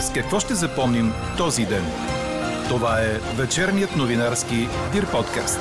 С 0.00 0.12
какво 0.12 0.40
ще 0.40 0.54
запомним 0.54 1.12
този 1.36 1.66
ден? 1.66 1.84
Това 2.68 3.00
е 3.00 3.18
вечерният 3.36 3.96
новинарски 3.96 4.56
Дир 4.92 5.10
подкаст. 5.10 5.60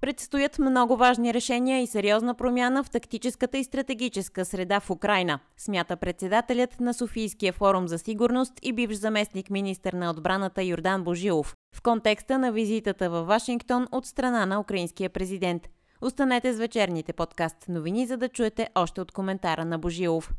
Предстоят 0.00 0.58
много 0.58 0.96
важни 0.96 1.34
решения 1.34 1.82
и 1.82 1.86
сериозна 1.86 2.34
промяна 2.34 2.84
в 2.84 2.90
тактическата 2.90 3.58
и 3.58 3.64
стратегическа 3.64 4.44
среда 4.44 4.80
в 4.80 4.90
Украина, 4.90 5.40
смята 5.56 5.96
председателят 5.96 6.80
на 6.80 6.94
Софийския 6.94 7.52
форум 7.52 7.88
за 7.88 7.98
сигурност 7.98 8.52
и 8.62 8.72
бивш 8.72 8.94
заместник 8.94 9.50
министър 9.50 9.92
на 9.92 10.10
отбраната 10.10 10.62
Йордан 10.62 11.04
Божилов 11.04 11.54
в 11.76 11.82
контекста 11.82 12.38
на 12.38 12.52
визитата 12.52 13.10
във 13.10 13.26
Вашингтон 13.26 13.86
от 13.92 14.06
страна 14.06 14.46
на 14.46 14.60
украинския 14.60 15.10
президент. 15.10 15.68
Останете 16.02 16.52
с 16.52 16.58
вечерните 16.58 17.12
подкаст 17.12 17.68
новини, 17.68 18.06
за 18.06 18.16
да 18.16 18.28
чуете 18.28 18.68
още 18.74 19.00
от 19.00 19.12
коментара 19.12 19.64
на 19.64 19.78
Божилов. 19.78 20.34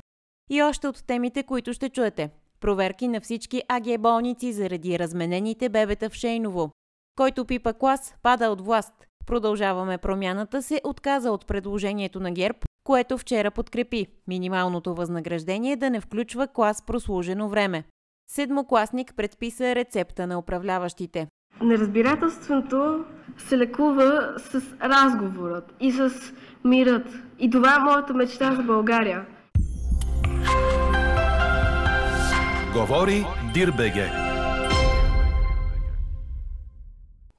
И 0.49 0.61
още 0.63 0.87
от 0.87 1.05
темите, 1.07 1.43
които 1.43 1.73
ще 1.73 1.89
чуете. 1.89 2.29
Проверки 2.59 3.07
на 3.07 3.21
всички 3.21 3.61
АГ 3.67 4.01
болници 4.01 4.53
заради 4.53 4.99
разменените 4.99 5.69
бебета 5.69 6.09
в 6.09 6.13
Шейново. 6.13 6.71
Който 7.17 7.45
пипа 7.45 7.73
клас, 7.73 8.15
пада 8.23 8.49
от 8.49 8.61
власт. 8.61 8.93
Продължаваме 9.25 9.97
промяната 9.97 10.61
се 10.61 10.81
отказа 10.83 11.31
от 11.31 11.47
предложението 11.47 12.19
на 12.19 12.31
ГЕРБ, 12.31 12.59
което 12.83 13.17
вчера 13.17 13.51
подкрепи 13.51 14.07
минималното 14.27 14.95
възнаграждение 14.95 15.75
да 15.75 15.89
не 15.89 16.01
включва 16.01 16.47
клас 16.47 16.85
прослужено 16.85 17.49
време. 17.49 17.83
Седмокласник 18.31 19.13
предписа 19.15 19.75
рецепта 19.75 20.27
на 20.27 20.39
управляващите. 20.39 21.27
Неразбирателството 21.61 23.05
се 23.37 23.57
лекува 23.57 24.33
с 24.37 24.61
разговорът 24.81 25.73
и 25.79 25.91
с 25.91 26.11
мирът. 26.65 27.07
И 27.39 27.49
това 27.49 27.75
е 27.75 27.79
моята 27.79 28.13
мечта 28.13 28.55
за 28.55 28.63
България. 28.63 29.25
Говори 32.73 33.25
Дирбеге. 33.53 34.11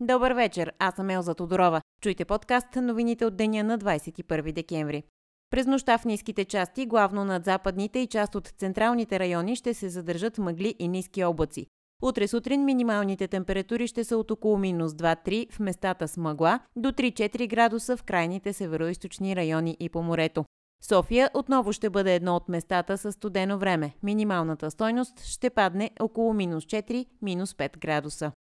Добър 0.01 0.33
вечер, 0.33 0.73
аз 0.79 0.95
съм 0.95 1.11
Елза 1.11 1.35
Тодорова. 1.35 1.81
Чуйте 2.03 2.25
подкаст 2.25 2.77
новините 2.77 3.27
от 3.27 3.37
деня 3.37 3.65
на 3.65 3.79
21 3.79 4.53
декември. 4.53 5.03
През 5.51 5.67
нощта 5.67 5.99
в 5.99 6.05
ниските 6.05 6.45
части, 6.45 6.87
главно 6.87 7.25
над 7.25 7.45
западните 7.45 7.99
и 7.99 8.07
част 8.07 8.35
от 8.35 8.49
централните 8.49 9.19
райони, 9.19 9.57
ще 9.57 9.75
се 9.75 9.89
задържат 9.89 10.39
мъгли 10.39 10.75
и 10.79 10.89
ниски 10.89 11.25
облаци. 11.25 11.67
Утре 12.03 12.29
сутрин 12.29 12.65
минималните 12.65 13.29
температури 13.29 13.87
ще 13.87 14.05
са 14.05 14.17
от 14.17 14.31
около 14.31 14.59
минус 14.59 14.93
2-3 14.93 15.53
в 15.53 15.61
местата 15.61 16.09
с 16.09 16.17
мъгла 16.17 16.61
до 16.77 16.93
3-4 16.93 17.49
градуса 17.49 17.97
в 17.97 18.03
крайните 18.03 18.53
североизточни 18.53 19.37
райони 19.37 19.77
и 19.81 19.89
по 19.89 20.03
морето. 20.03 20.45
София 20.89 21.31
отново 21.35 21.73
ще 21.73 21.91
бъде 21.91 22.15
едно 22.15 22.37
от 22.37 22.49
местата 22.49 22.99
с 22.99 23.13
студено 23.13 23.59
време. 23.59 23.95
Минималната 24.03 24.71
стойност 24.71 25.25
ще 25.25 25.51
падне 25.51 25.91
около 26.01 26.35
минус 26.35 26.65
4, 26.65 27.07
минус 27.23 27.55
5 27.55 27.79
градуса. 27.79 28.33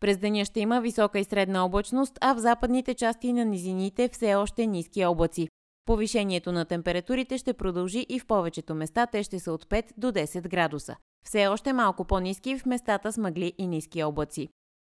През 0.00 0.18
деня 0.18 0.44
ще 0.44 0.60
има 0.60 0.80
висока 0.80 1.18
и 1.18 1.24
средна 1.24 1.64
облачност, 1.64 2.18
а 2.20 2.34
в 2.34 2.38
западните 2.38 2.94
части 2.94 3.32
на 3.32 3.44
низините 3.44 4.08
все 4.08 4.34
още 4.34 4.66
ниски 4.66 5.04
облаци. 5.04 5.48
Повишението 5.86 6.52
на 6.52 6.64
температурите 6.64 7.38
ще 7.38 7.52
продължи 7.52 8.06
и 8.08 8.18
в 8.18 8.26
повечето 8.26 8.74
места 8.74 9.06
те 9.06 9.22
ще 9.22 9.40
са 9.40 9.52
от 9.52 9.64
5 9.64 9.84
до 9.96 10.12
10 10.12 10.48
градуса. 10.48 10.96
Все 11.24 11.46
още 11.46 11.72
малко 11.72 12.04
по-низки 12.04 12.58
в 12.58 12.66
местата 12.66 13.12
с 13.12 13.18
мъгли 13.18 13.52
и 13.58 13.66
ниски 13.66 14.04
облаци. 14.04 14.48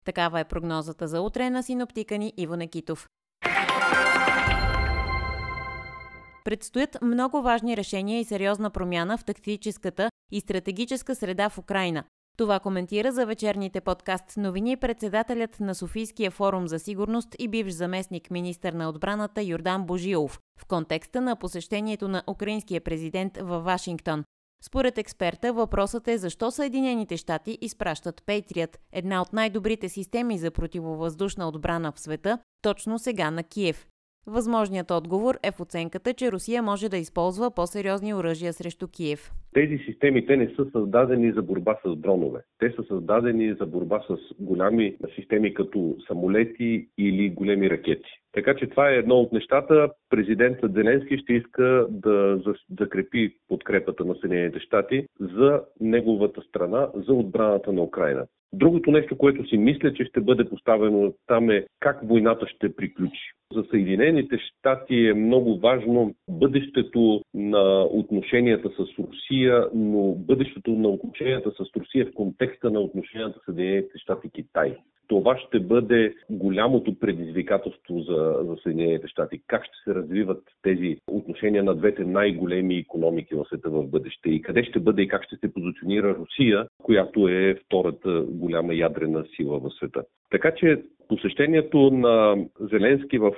Такава 0.06 0.40
е 0.40 0.46
прогнозата 0.46 1.08
за 1.08 1.22
утре 1.22 1.50
на 1.50 1.64
синоптика 1.64 2.18
ни 2.18 2.34
Иво 2.38 2.56
Некитов. 2.56 3.08
Предстоят 6.44 6.98
много 7.02 7.42
важни 7.42 7.78
решения 7.78 8.20
и 8.20 8.24
сериозна 8.24 8.70
промяна 8.70 9.18
в 9.18 9.26
тактическата 9.26 10.10
и 10.32 10.40
стратегическа 10.40 11.16
среда 11.16 11.50
в 11.50 11.58
Украина. 11.58 12.04
Това 12.38 12.60
коментира 12.60 13.12
за 13.12 13.26
вечерните 13.26 13.82
подкаст 13.82 14.38
новини 14.38 14.78
председателят 14.78 15.60
на 15.60 15.76
Софийския 15.76 16.32
форум 16.32 16.68
за 16.68 16.80
сигурност 16.80 17.36
и 17.40 17.48
бивш 17.48 17.72
заместник 17.72 18.32
министър 18.32 18.74
на 18.74 18.90
отбраната 18.90 19.42
Йордан 19.42 19.86
Божилов 19.86 20.40
в 20.60 20.66
контекста 20.66 21.22
на 21.22 21.36
посещението 21.36 22.08
на 22.08 22.24
украинския 22.28 22.82
президент 22.82 23.38
във 23.38 23.64
Вашингтон. 23.64 24.24
Според 24.62 24.98
експерта 24.98 25.54
въпросът 25.54 26.08
е 26.08 26.18
защо 26.18 26.52
Съединените 26.52 27.18
щати 27.18 27.58
изпращат 27.62 28.24
Пейтрият, 28.26 28.80
една 28.94 29.22
от 29.22 29.34
най-добрите 29.34 29.90
системи 29.90 30.38
за 30.38 30.52
противовъздушна 30.52 31.48
отбрана 31.48 31.92
в 31.92 32.00
света, 32.00 32.40
точно 32.62 33.00
сега 33.00 33.32
на 33.32 33.44
Киев. 33.44 33.88
Възможният 34.28 34.92
отговор 34.92 35.36
е 35.44 35.52
в 35.52 35.60
оценката, 35.60 36.14
че 36.14 36.32
Русия 36.32 36.64
може 36.64 36.90
да 36.90 36.98
използва 36.98 37.52
по-сериозни 37.52 38.14
оръжия 38.14 38.54
срещу 38.54 38.88
Киев. 38.88 39.32
Тези 39.54 39.78
системи 39.86 40.26
те 40.26 40.38
не 40.38 40.54
са 40.56 40.66
създадени 40.72 41.32
за 41.32 41.42
борба 41.42 41.78
с 41.86 41.96
дронове. 41.96 42.40
Те 42.60 42.72
са 42.72 42.84
създадени 42.88 43.54
за 43.54 43.66
борба 43.66 44.02
с 44.10 44.18
голями 44.40 44.98
системи 45.16 45.54
като 45.54 45.96
самолети 46.08 46.88
или 46.98 47.30
големи 47.30 47.70
ракети. 47.70 48.10
Така 48.34 48.56
че 48.56 48.68
това 48.68 48.90
е 48.90 48.96
едно 48.96 49.16
от 49.16 49.34
нещата. 49.34 49.90
Президентът 50.10 50.74
Зеленски 50.74 51.18
ще 51.18 51.34
иска 51.34 51.88
да 51.90 52.42
закрепи 52.80 53.36
подкрепата 53.48 54.06
на 54.06 54.16
Съединените 54.16 54.60
щати 54.60 55.06
за 55.20 55.62
неговата 55.80 56.42
страна, 56.42 56.90
за 56.96 57.14
отбраната 57.14 57.74
на 57.74 57.82
Украина. 57.82 58.26
Другото 58.54 58.92
нещо, 58.92 59.18
което 59.18 59.48
си 59.48 59.58
мисля, 59.58 59.94
че 59.94 60.06
ще 60.06 60.22
бъде 60.22 60.50
поставено 60.50 61.14
там 61.28 61.50
е 61.50 61.66
как 61.80 62.00
войната 62.04 62.48
ще 62.48 62.76
приключи. 62.76 63.32
За 63.54 63.64
Съединените 63.70 64.38
щати 64.38 65.08
е 65.08 65.14
много 65.14 65.60
важно 65.60 66.16
бъдещето 66.30 67.22
на 67.34 67.84
отношенията 67.84 68.70
с 68.70 69.00
Русия, 69.00 69.68
но 69.74 70.16
бъдещето 70.16 70.72
на 70.72 70.90
отношенията 70.90 71.52
с 71.52 71.76
Русия 71.76 72.06
в 72.06 72.14
контекста 72.14 72.70
на 72.72 72.80
отношенията 72.80 73.40
с 73.40 73.46
Съединените 73.46 73.98
щати 73.98 74.30
Китай. 74.30 74.76
Това 75.08 75.38
ще 75.38 75.60
бъде 75.60 76.14
голямото 76.30 77.00
предизвикателство 77.00 78.00
за, 78.00 78.36
за 78.42 78.56
Съединените 78.64 79.08
щати. 79.08 79.42
Как 79.48 79.66
ще 79.66 79.76
се 79.84 79.96
развиват 79.96 80.44
тези 80.62 80.98
отношения 81.12 81.64
на 81.64 81.76
двете 81.76 82.04
най-големи 82.04 82.78
економики 82.78 83.36
в 83.36 83.46
света 83.46 83.70
в 83.70 83.88
бъдеще 83.88 84.30
и 84.30 84.42
къде 84.42 84.64
ще 84.64 84.80
бъде 84.80 85.02
и 85.02 85.08
как 85.08 85.24
ще 85.24 85.36
се 85.36 85.54
позиционира 85.54 86.16
Русия, 86.16 86.68
която 86.84 87.28
е 87.28 87.56
втората 87.66 88.26
голяма 88.28 88.74
ядрена 88.74 89.26
сила 89.36 89.60
в 89.60 89.70
света. 89.78 90.04
Така 90.30 90.52
че 90.56 90.84
посещението 91.08 91.92
на 91.92 92.46
Зеленски 92.60 93.18
в 93.18 93.32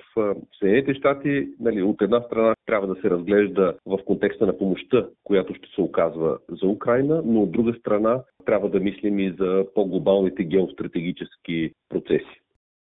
Съединените 0.60 0.94
щати, 0.94 1.48
нали, 1.60 1.82
от 1.82 2.02
една 2.02 2.22
страна 2.22 2.56
трябва 2.66 2.88
да 2.88 3.02
се 3.02 3.10
разглежда 3.10 3.74
в 3.86 4.00
контекста 4.06 4.46
на 4.46 4.58
помощта, 4.58 5.08
която 5.24 5.54
ще 5.54 5.68
се 5.76 5.82
оказва 5.82 6.38
за 6.62 6.68
Украина, 6.68 7.22
но 7.26 7.42
от 7.42 7.52
друга 7.52 7.74
страна 7.80 8.24
трябва 8.46 8.70
да 8.70 8.80
мислим 8.80 9.20
и 9.20 9.36
за 9.40 9.66
по-глобалните 9.76 10.44
геостратегически 10.44 11.72
процеси. 11.90 12.42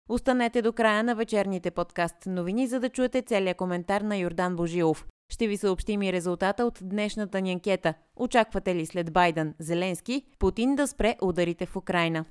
Останете 0.09 0.61
до 0.61 0.73
края 0.73 1.03
на 1.03 1.15
вечерните 1.15 1.71
подкаст 1.71 2.25
новини, 2.27 2.67
за 2.67 2.79
да 2.79 2.89
чуете 2.89 3.21
целият 3.21 3.57
коментар 3.57 4.01
на 4.01 4.17
Йордан 4.17 4.55
Божилов. 4.55 5.07
Ще 5.33 5.47
ви 5.47 5.57
съобщим 5.57 6.01
и 6.01 6.13
резултата 6.13 6.65
от 6.65 6.79
днешната 6.81 7.41
ни 7.41 7.51
анкета. 7.51 7.93
Очаквате 8.19 8.75
ли 8.75 8.85
след 8.85 9.13
Байден 9.13 9.53
Зеленски 9.59 10.23
Путин 10.39 10.75
да 10.75 10.87
спре 10.87 11.15
ударите 11.21 11.65
в 11.65 11.75
Украина? 11.75 12.25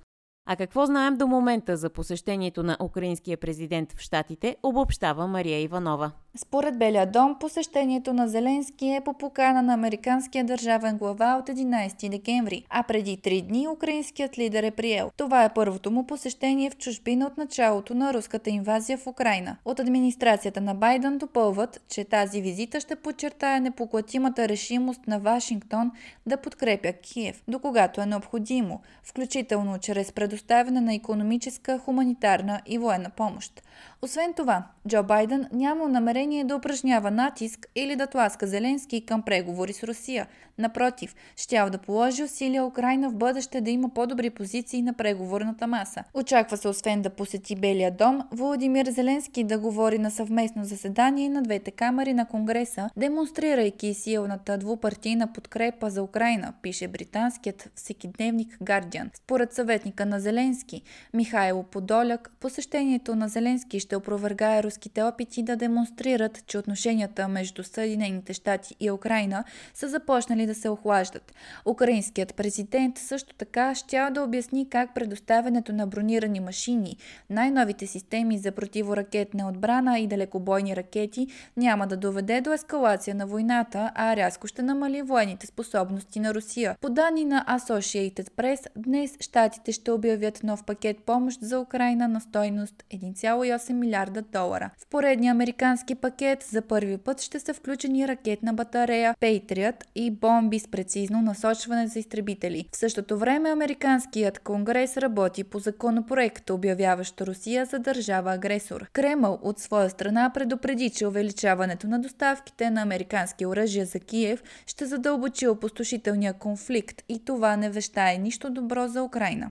А 0.53 0.56
какво 0.56 0.87
знаем 0.87 1.16
до 1.16 1.27
момента 1.27 1.77
за 1.77 1.91
посещението 1.91 2.62
на 2.62 2.77
украинския 2.83 3.37
президент 3.37 3.93
в 3.93 4.00
Штатите, 4.00 4.56
обобщава 4.62 5.27
Мария 5.27 5.61
Иванова. 5.61 6.11
Според 6.37 6.78
Белия 6.78 7.06
дом, 7.06 7.37
посещението 7.41 8.12
на 8.12 8.28
Зеленски 8.28 8.87
е 8.87 9.00
по 9.05 9.12
покана 9.19 9.62
на 9.62 9.75
американския 9.75 10.44
държавен 10.44 10.99
глава 10.99 11.37
от 11.41 11.49
11 11.49 12.09
декември, 12.09 12.65
а 12.71 12.83
преди 12.83 13.16
три 13.16 13.43
дни 13.43 13.69
украинският 13.69 14.38
лидер 14.38 14.62
е 14.62 14.71
приел. 14.71 15.11
Това 15.16 15.44
е 15.44 15.55
първото 15.55 15.91
му 15.91 16.06
посещение 16.06 16.71
в 16.71 16.77
чужбина 16.77 17.27
от 17.27 17.38
началото 17.38 17.94
на 17.94 18.15
руската 18.15 18.50
инвазия 18.50 18.99
в 18.99 19.06
Украина. 19.06 19.56
От 19.65 19.81
администрацията 19.81 20.61
на 20.61 20.75
Байден 20.75 21.19
допълват, 21.19 21.81
че 21.88 22.05
тази 22.05 22.43
визита 22.43 22.81
ще 22.81 22.97
подчертая 22.97 23.61
непоклатимата 23.61 24.49
решимост 24.49 25.00
на 25.06 25.19
Вашингтон 25.19 25.91
да 26.26 26.37
подкрепя 26.37 26.93
Киев, 26.93 27.43
до 27.49 27.58
когато 27.58 28.00
е 28.00 28.06
необходимо, 28.06 28.81
включително 29.02 29.79
чрез 29.79 30.12
предоставяне 30.12 30.39
на 30.48 30.94
економическа, 30.94 31.78
хуманитарна 31.78 32.60
и 32.66 32.78
военна 32.78 33.10
помощ. 33.10 33.62
Освен 34.02 34.32
това, 34.37 34.64
Джо 34.88 35.02
Байден 35.02 35.46
няма 35.52 35.88
намерение 35.88 36.44
да 36.44 36.56
упражнява 36.56 37.10
натиск 37.10 37.66
или 37.75 37.96
да 37.96 38.06
тласка 38.06 38.46
Зеленски 38.46 39.06
към 39.06 39.22
преговори 39.22 39.72
с 39.72 39.82
Русия. 39.82 40.26
Напротив, 40.58 41.14
щял 41.37 41.70
да 41.70 41.78
положи 41.78 42.22
усилия 42.22 42.64
Украина 42.64 43.10
в 43.10 43.14
бъдеще 43.14 43.60
да 43.60 43.70
има 43.70 43.88
по-добри 43.88 44.31
позиции 44.31 44.82
на 44.82 44.94
преговорната 44.94 45.66
маса. 45.66 46.04
Очаква 46.14 46.56
се 46.56 46.69
освен 46.69 47.02
да 47.02 47.10
посети 47.10 47.56
Белия 47.56 47.90
дом, 47.90 48.22
Владимир 48.32 48.87
Зеленски 48.87 49.44
да 49.44 49.58
говори 49.58 49.98
на 49.98 50.10
съвместно 50.10 50.64
заседание 50.64 51.28
на 51.28 51.42
двете 51.42 51.70
камери 51.70 52.14
на 52.14 52.26
Конгреса, 52.26 52.90
демонстрирайки 52.96 53.94
силната 53.94 54.58
двупартийна 54.58 55.32
подкрепа 55.32 55.90
за 55.90 56.02
Украина, 56.02 56.52
пише 56.62 56.88
британският 56.88 57.70
всекидневник 57.75 58.58
Guardian. 58.58 59.08
Според 59.16 59.52
съветника 59.52 60.06
на 60.06 60.19
Зеленски. 60.20 60.82
Михайло 61.14 61.62
Подоляк, 61.62 62.31
посещението 62.40 63.17
на 63.17 63.28
Зеленски 63.28 63.81
ще 63.81 63.96
опровергае 63.96 64.62
руските 64.62 65.02
опити 65.02 65.43
да 65.43 65.56
демонстрират, 65.56 66.46
че 66.46 66.58
отношенията 66.58 67.28
между 67.28 67.62
Съединените 67.62 68.32
щати 68.32 68.76
и 68.81 68.90
Украина 68.90 69.44
са 69.75 69.88
започнали 69.88 70.46
да 70.46 70.55
се 70.55 70.69
охлаждат. 70.69 71.34
Украинският 71.67 72.34
президент 72.34 72.99
също 72.99 73.34
така 73.34 73.75
ще 73.75 74.11
да 74.11 74.22
обясни 74.22 74.69
как 74.69 74.94
предоставянето 74.94 75.72
на 75.72 75.87
бронирани 75.87 76.40
машини, 76.40 76.96
най-новите 77.31 77.87
системи 77.87 78.38
за 78.38 78.52
противоракетна 78.52 79.49
отбрана 79.49 79.99
и 79.99 80.06
далекобойни 80.06 80.76
ракети 80.76 81.26
няма 81.56 81.87
да 81.87 81.96
доведе 81.96 82.40
до 82.40 82.52
ескалация 82.52 83.14
на 83.14 83.26
войната, 83.26 83.90
а 83.94 84.16
рязко 84.16 84.46
ще 84.46 84.62
намали 84.62 85.02
военните 85.02 85.46
способности 85.46 86.20
на 86.20 86.34
Русия. 86.34 86.76
По 86.81 86.88
данни 86.90 87.25
на 87.25 87.44
Associated 87.49 88.31
Press, 88.31 88.66
днес 88.76 89.16
щатите 89.20 89.73
ще 89.73 89.90
обявят 89.90 90.10
нов 90.43 90.65
пакет 90.65 90.97
помощ 91.07 91.39
за 91.43 91.61
Украина 91.61 92.09
на 92.09 92.21
стойност 92.21 92.75
1,8 92.95 93.73
милиарда 93.73 94.23
долара. 94.23 94.71
В 94.79 94.87
поредния 94.91 95.31
американски 95.31 95.95
пакет 95.95 96.43
за 96.43 96.62
първи 96.62 96.99
път 96.99 97.21
ще 97.21 97.41
са 97.41 97.55
включени 97.55 98.09
ракетна 98.09 98.55
батарея 98.55 99.15
Patriot 99.21 99.85
и 99.95 100.11
бомби 100.11 100.59
с 100.59 100.69
прецизно 100.69 101.23
насочване 101.23 101.87
за 101.87 101.99
изтребители. 101.99 102.69
В 102.73 102.77
същото 102.77 103.19
време 103.19 103.51
Американският 103.51 104.39
конгрес 104.39 104.97
работи 104.97 105.45
по 105.45 105.59
законопроект, 105.59 106.51
обявяващ 106.51 107.21
Русия 107.21 107.65
за 107.67 107.79
държава 107.79 108.33
агресор. 108.33 108.91
Кремъл 108.93 109.39
от 109.43 109.59
своя 109.59 109.91
страна 109.91 110.31
предупреди, 110.35 110.91
че 110.91 111.07
увеличаването 111.07 111.87
на 111.87 112.01
доставките 112.01 112.71
на 112.71 112.83
американски 112.83 113.47
оръжия 113.47 113.87
за 113.87 114.01
Киев 114.01 114.43
ще 114.67 114.87
задълбочи 114.87 115.49
опустошителния 115.49 116.33
конфликт 116.33 117.03
и 117.09 117.25
това 117.25 117.57
не 117.57 117.71
вещае 117.71 118.19
нищо 118.19 118.51
добро 118.51 118.89
за 118.89 119.03
Украина. 119.03 119.49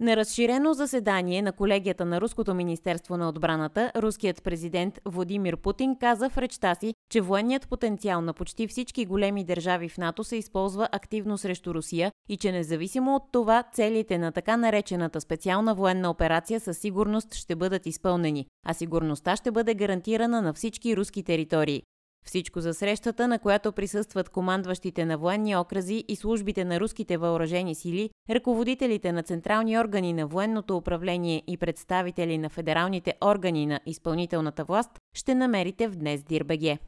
На 0.00 0.16
разширено 0.16 0.74
заседание 0.74 1.42
на 1.42 1.52
колегията 1.52 2.04
на 2.04 2.20
Руското 2.20 2.54
министерство 2.54 3.16
на 3.16 3.28
отбраната, 3.28 3.92
руският 3.96 4.42
президент 4.42 5.00
Владимир 5.04 5.56
Путин 5.56 5.96
каза 6.00 6.30
в 6.30 6.38
речта 6.38 6.74
си, 6.74 6.94
че 7.10 7.20
военният 7.20 7.68
потенциал 7.68 8.20
на 8.20 8.34
почти 8.34 8.66
всички 8.66 9.06
големи 9.06 9.44
държави 9.44 9.88
в 9.88 9.98
НАТО 9.98 10.24
се 10.24 10.36
използва 10.36 10.88
активно 10.92 11.38
срещу 11.38 11.74
Русия 11.74 12.12
и 12.28 12.36
че 12.36 12.52
независимо 12.52 13.14
от 13.14 13.22
това 13.32 13.64
целите 13.72 14.18
на 14.18 14.32
така 14.32 14.56
наречената 14.56 15.20
специална 15.20 15.74
военна 15.74 16.10
операция 16.10 16.60
със 16.60 16.78
сигурност 16.78 17.34
ще 17.34 17.56
бъдат 17.56 17.86
изпълнени, 17.86 18.46
а 18.66 18.74
сигурността 18.74 19.36
ще 19.36 19.50
бъде 19.50 19.74
гарантирана 19.74 20.42
на 20.42 20.52
всички 20.52 20.96
руски 20.96 21.22
територии. 21.22 21.82
Всичко 22.26 22.60
за 22.60 22.74
срещата, 22.74 23.28
на 23.28 23.38
която 23.38 23.72
присъстват 23.72 24.28
командващите 24.28 25.04
на 25.04 25.18
военни 25.18 25.56
окрази 25.56 26.04
и 26.08 26.16
службите 26.16 26.64
на 26.64 26.80
руските 26.80 27.16
въоръжени 27.16 27.74
сили, 27.74 28.10
ръководителите 28.30 29.12
на 29.12 29.22
централни 29.22 29.78
органи 29.78 30.12
на 30.12 30.26
военното 30.26 30.76
управление 30.76 31.42
и 31.46 31.56
представители 31.56 32.38
на 32.38 32.48
федералните 32.48 33.14
органи 33.24 33.66
на 33.66 33.80
изпълнителната 33.86 34.64
власт, 34.64 34.90
ще 35.16 35.34
намерите 35.34 35.88
в 35.88 35.96
днес 35.96 36.22
Дирбеге. 36.22 36.78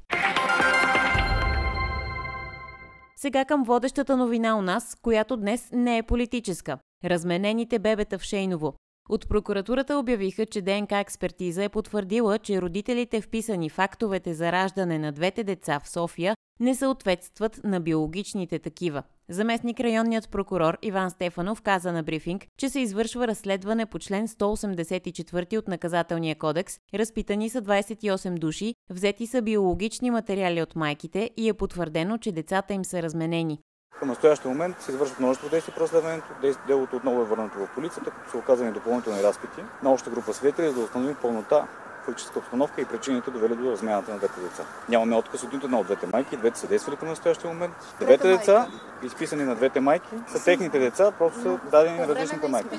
Сега 3.16 3.44
към 3.44 3.62
водещата 3.64 4.16
новина 4.16 4.56
у 4.56 4.62
нас, 4.62 4.96
която 5.02 5.36
днес 5.36 5.70
не 5.72 5.98
е 5.98 6.02
политическа. 6.02 6.78
Разменените 7.04 7.78
бебета 7.78 8.18
в 8.18 8.22
Шейново. 8.22 8.74
От 9.08 9.28
прокуратурата 9.28 9.98
обявиха, 9.98 10.46
че 10.46 10.62
ДНК 10.62 10.98
експертиза 10.98 11.64
е 11.64 11.68
потвърдила, 11.68 12.38
че 12.38 12.62
родителите 12.62 13.20
вписани 13.20 13.70
в 13.70 13.78
актовете 13.78 14.34
за 14.34 14.52
раждане 14.52 14.98
на 14.98 15.12
двете 15.12 15.44
деца 15.44 15.80
в 15.84 15.88
София 15.88 16.34
не 16.60 16.74
съответстват 16.74 17.60
на 17.64 17.80
биологичните 17.80 18.58
такива. 18.58 19.02
Заместник 19.28 19.80
районният 19.80 20.30
прокурор 20.30 20.78
Иван 20.82 21.10
Стефанов 21.10 21.62
каза 21.62 21.92
на 21.92 22.02
брифинг, 22.02 22.46
че 22.58 22.68
се 22.68 22.80
извършва 22.80 23.26
разследване 23.26 23.86
по 23.86 23.98
член 23.98 24.28
184 24.28 25.58
от 25.58 25.68
наказателния 25.68 26.36
кодекс, 26.36 26.78
разпитани 26.94 27.50
са 27.50 27.62
28 27.62 28.38
души, 28.38 28.74
взети 28.90 29.26
са 29.26 29.42
биологични 29.42 30.10
материали 30.10 30.62
от 30.62 30.76
майките 30.76 31.30
и 31.36 31.48
е 31.48 31.54
потвърдено, 31.54 32.18
че 32.18 32.32
децата 32.32 32.74
им 32.74 32.84
са 32.84 33.02
разменени. 33.02 33.58
Към 33.98 34.08
настоящия 34.08 34.48
момент 34.48 34.76
се 34.80 34.90
извършват 34.90 35.20
множество 35.20 35.48
действия 35.48 35.74
по 35.74 35.80
разследването. 35.80 36.26
Делото 36.66 36.96
отново 36.96 37.20
е 37.20 37.24
върнато 37.24 37.58
в 37.58 37.68
полицията, 37.74 38.10
като 38.10 38.30
са 38.30 38.38
оказани 38.38 38.72
допълнителни 38.72 39.22
разпити 39.22 39.62
на 39.82 39.92
обща 39.92 40.10
група 40.10 40.34
свидетели, 40.34 40.68
за 40.68 40.74
да 40.74 40.80
установим 40.80 41.16
пълнота 41.22 41.66
фактическа 42.04 42.38
обстановка 42.38 42.80
и 42.80 42.84
причините 42.84 43.30
довели 43.30 43.54
до 43.54 43.70
размяната 43.70 44.12
на 44.12 44.18
двете 44.18 44.40
деца. 44.40 44.62
Нямаме 44.88 45.16
отказ 45.16 45.42
от 45.42 45.52
нито 45.52 45.66
една 45.66 45.78
от 45.78 45.86
двете 45.86 46.06
майки, 46.12 46.36
двете 46.36 46.58
са 46.58 46.66
действали 46.66 46.96
към 46.96 47.08
настоящия 47.08 47.50
момент. 47.50 47.74
Двете 48.00 48.28
деца, 48.28 48.66
изписани 49.02 49.44
на 49.44 49.54
двете 49.54 49.80
майки, 49.80 50.14
са 50.26 50.44
техните 50.44 50.78
деца, 50.78 51.10
просто 51.18 51.40
са 51.40 51.58
дадени 51.70 51.98
на 51.98 52.08
различните 52.08 52.48
майки. 52.48 52.78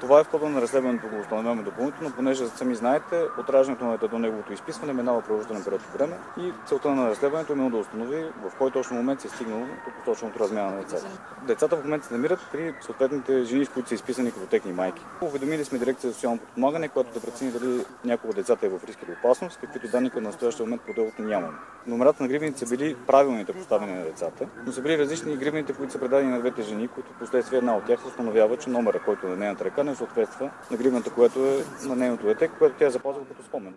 Това 0.00 0.20
е 0.20 0.24
в 0.24 0.30
хода 0.30 0.48
на 0.48 0.60
разследването, 0.60 1.08
го 1.08 1.20
установяваме 1.20 1.62
допълнително, 1.62 2.12
понеже 2.16 2.46
сами 2.46 2.74
знаете, 2.74 3.24
от 3.38 3.50
раждането 3.50 4.08
до 4.08 4.18
неговото 4.18 4.52
изписване 4.52 4.92
минава 4.92 5.22
продължителен 5.22 5.64
период 5.64 5.82
от 5.82 5.92
време 5.98 6.16
и 6.38 6.52
целта 6.66 6.90
на 6.90 7.10
разследването 7.10 7.52
е 7.52 7.56
именно 7.56 7.70
да 7.70 7.76
установи 7.76 8.24
в 8.44 8.52
кой 8.58 8.70
точно 8.70 8.96
момент 8.96 9.20
се 9.20 9.26
е 9.26 9.30
стигнало 9.30 9.60
до 9.60 9.92
посоченото 10.04 10.40
размяна 10.40 10.70
на 10.70 10.76
децата. 10.76 11.06
Децата 11.46 11.76
в 11.76 11.84
момента 11.84 12.06
се 12.06 12.14
намират 12.14 12.38
при 12.52 12.74
съответните 12.80 13.44
жени, 13.44 13.66
които 13.66 13.88
са 13.88 13.94
изписани 13.94 14.32
като 14.32 14.46
техни 14.46 14.72
майки. 14.72 15.04
Уведомили 15.22 15.64
сме 15.64 15.78
дирекция 15.78 16.10
за 16.10 16.14
социално 16.14 16.38
подпомагане, 16.38 16.88
която 16.88 17.14
да 17.14 17.20
прецени 17.20 17.50
дали 17.50 17.84
някога 18.04 18.34
децата 18.34 18.66
е 18.66 18.68
в 18.68 18.80
риск 18.86 18.98
или 19.02 19.16
опасност, 19.18 19.60
каквито 19.60 19.88
данни 19.88 20.10
към 20.10 20.22
настоящия 20.22 20.66
момент 20.66 20.82
по 20.82 20.92
делото 20.92 21.22
нямаме. 21.22 21.58
Номерата 21.86 22.22
на 22.22 22.28
гривните 22.28 22.58
са 22.58 22.76
били 22.76 22.96
правилните 23.06 23.52
поставени 23.52 23.92
на 23.92 24.04
децата, 24.04 24.46
но 24.66 24.72
са 24.72 24.82
били 24.82 24.98
различни 24.98 25.36
гривните, 25.36 25.72
които 25.72 25.92
са 25.92 25.98
предадени 25.98 26.30
на 26.30 26.40
двете 26.40 26.62
жени, 26.62 26.88
които 26.88 27.12
последствие 27.18 27.58
една 27.58 27.76
от 27.76 27.84
тях 27.84 28.06
установява, 28.06 28.56
че 28.56 28.70
номера, 28.70 29.00
който 29.04 29.26
е 29.26 29.30
на 29.30 29.36
нейната 29.36 29.64
ръка, 29.64 29.84
не 29.86 29.94
съответства 29.94 30.50
на 30.70 30.76
гривната, 30.76 31.14
която 31.14 31.46
е 31.46 31.64
на 31.88 31.96
нейното 31.96 32.26
дете, 32.26 32.48
което 32.58 32.78
тя 32.78 32.86
е 32.86 32.92
като 33.28 33.42
спомен. 33.48 33.74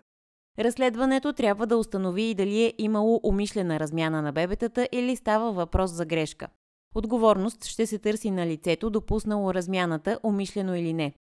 Разследването 0.59 1.33
трябва 1.33 1.67
да 1.67 1.77
установи 1.77 2.23
и 2.23 2.35
дали 2.35 2.63
е 2.63 2.73
имало 2.77 3.19
умишлена 3.23 3.79
размяна 3.79 4.21
на 4.21 4.31
бебетата 4.31 4.87
или 4.91 5.15
става 5.15 5.51
въпрос 5.51 5.91
за 5.91 6.05
грешка. 6.05 6.47
Отговорност 6.95 7.65
ще 7.65 7.85
се 7.85 7.99
търси 7.99 8.31
на 8.31 8.47
лицето, 8.47 8.89
допуснало 8.89 9.53
размяната, 9.53 10.19
умишлено 10.23 10.75
или 10.75 10.93
не. 10.93 11.13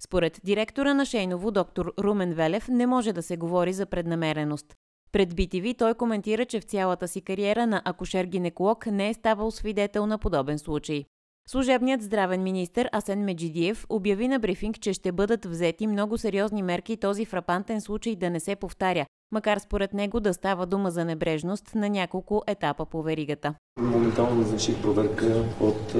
Според 0.00 0.40
директора 0.44 0.94
на 0.94 1.04
Шейново, 1.04 1.50
доктор 1.50 1.94
Румен 1.98 2.34
Велев, 2.34 2.68
не 2.68 2.86
може 2.86 3.12
да 3.12 3.22
се 3.22 3.36
говори 3.36 3.72
за 3.72 3.86
преднамереност. 3.86 4.74
Пред 5.12 5.34
BTV 5.34 5.78
той 5.78 5.94
коментира, 5.94 6.44
че 6.44 6.60
в 6.60 6.64
цялата 6.64 7.08
си 7.08 7.20
кариера 7.20 7.66
на 7.66 7.82
акушер-гинеколог 7.84 8.86
не 8.86 9.08
е 9.08 9.14
ставал 9.14 9.50
свидетел 9.50 10.06
на 10.06 10.18
подобен 10.18 10.58
случай. 10.58 11.04
Служебният 11.46 12.02
здравен 12.02 12.42
министр 12.42 12.88
Асен 12.92 13.24
Меджидиев 13.24 13.86
обяви 13.88 14.28
на 14.28 14.38
брифинг, 14.38 14.80
че 14.80 14.92
ще 14.92 15.12
бъдат 15.12 15.46
взети 15.46 15.86
много 15.86 16.18
сериозни 16.18 16.62
мерки 16.62 16.96
този 16.96 17.24
фрапантен 17.24 17.80
случай 17.80 18.16
да 18.16 18.30
не 18.30 18.40
се 18.40 18.56
повтаря, 18.56 19.06
макар 19.34 19.58
според 19.58 19.94
него 19.94 20.20
да 20.20 20.34
става 20.34 20.66
дума 20.66 20.90
за 20.90 21.04
небрежност 21.04 21.74
на 21.74 21.88
няколко 21.88 22.42
етапа 22.46 22.84
по 22.86 23.02
веригата. 23.02 23.54
Моментално 23.80 24.34
назначих 24.34 24.82
проверка 24.82 25.44
от 25.60 25.94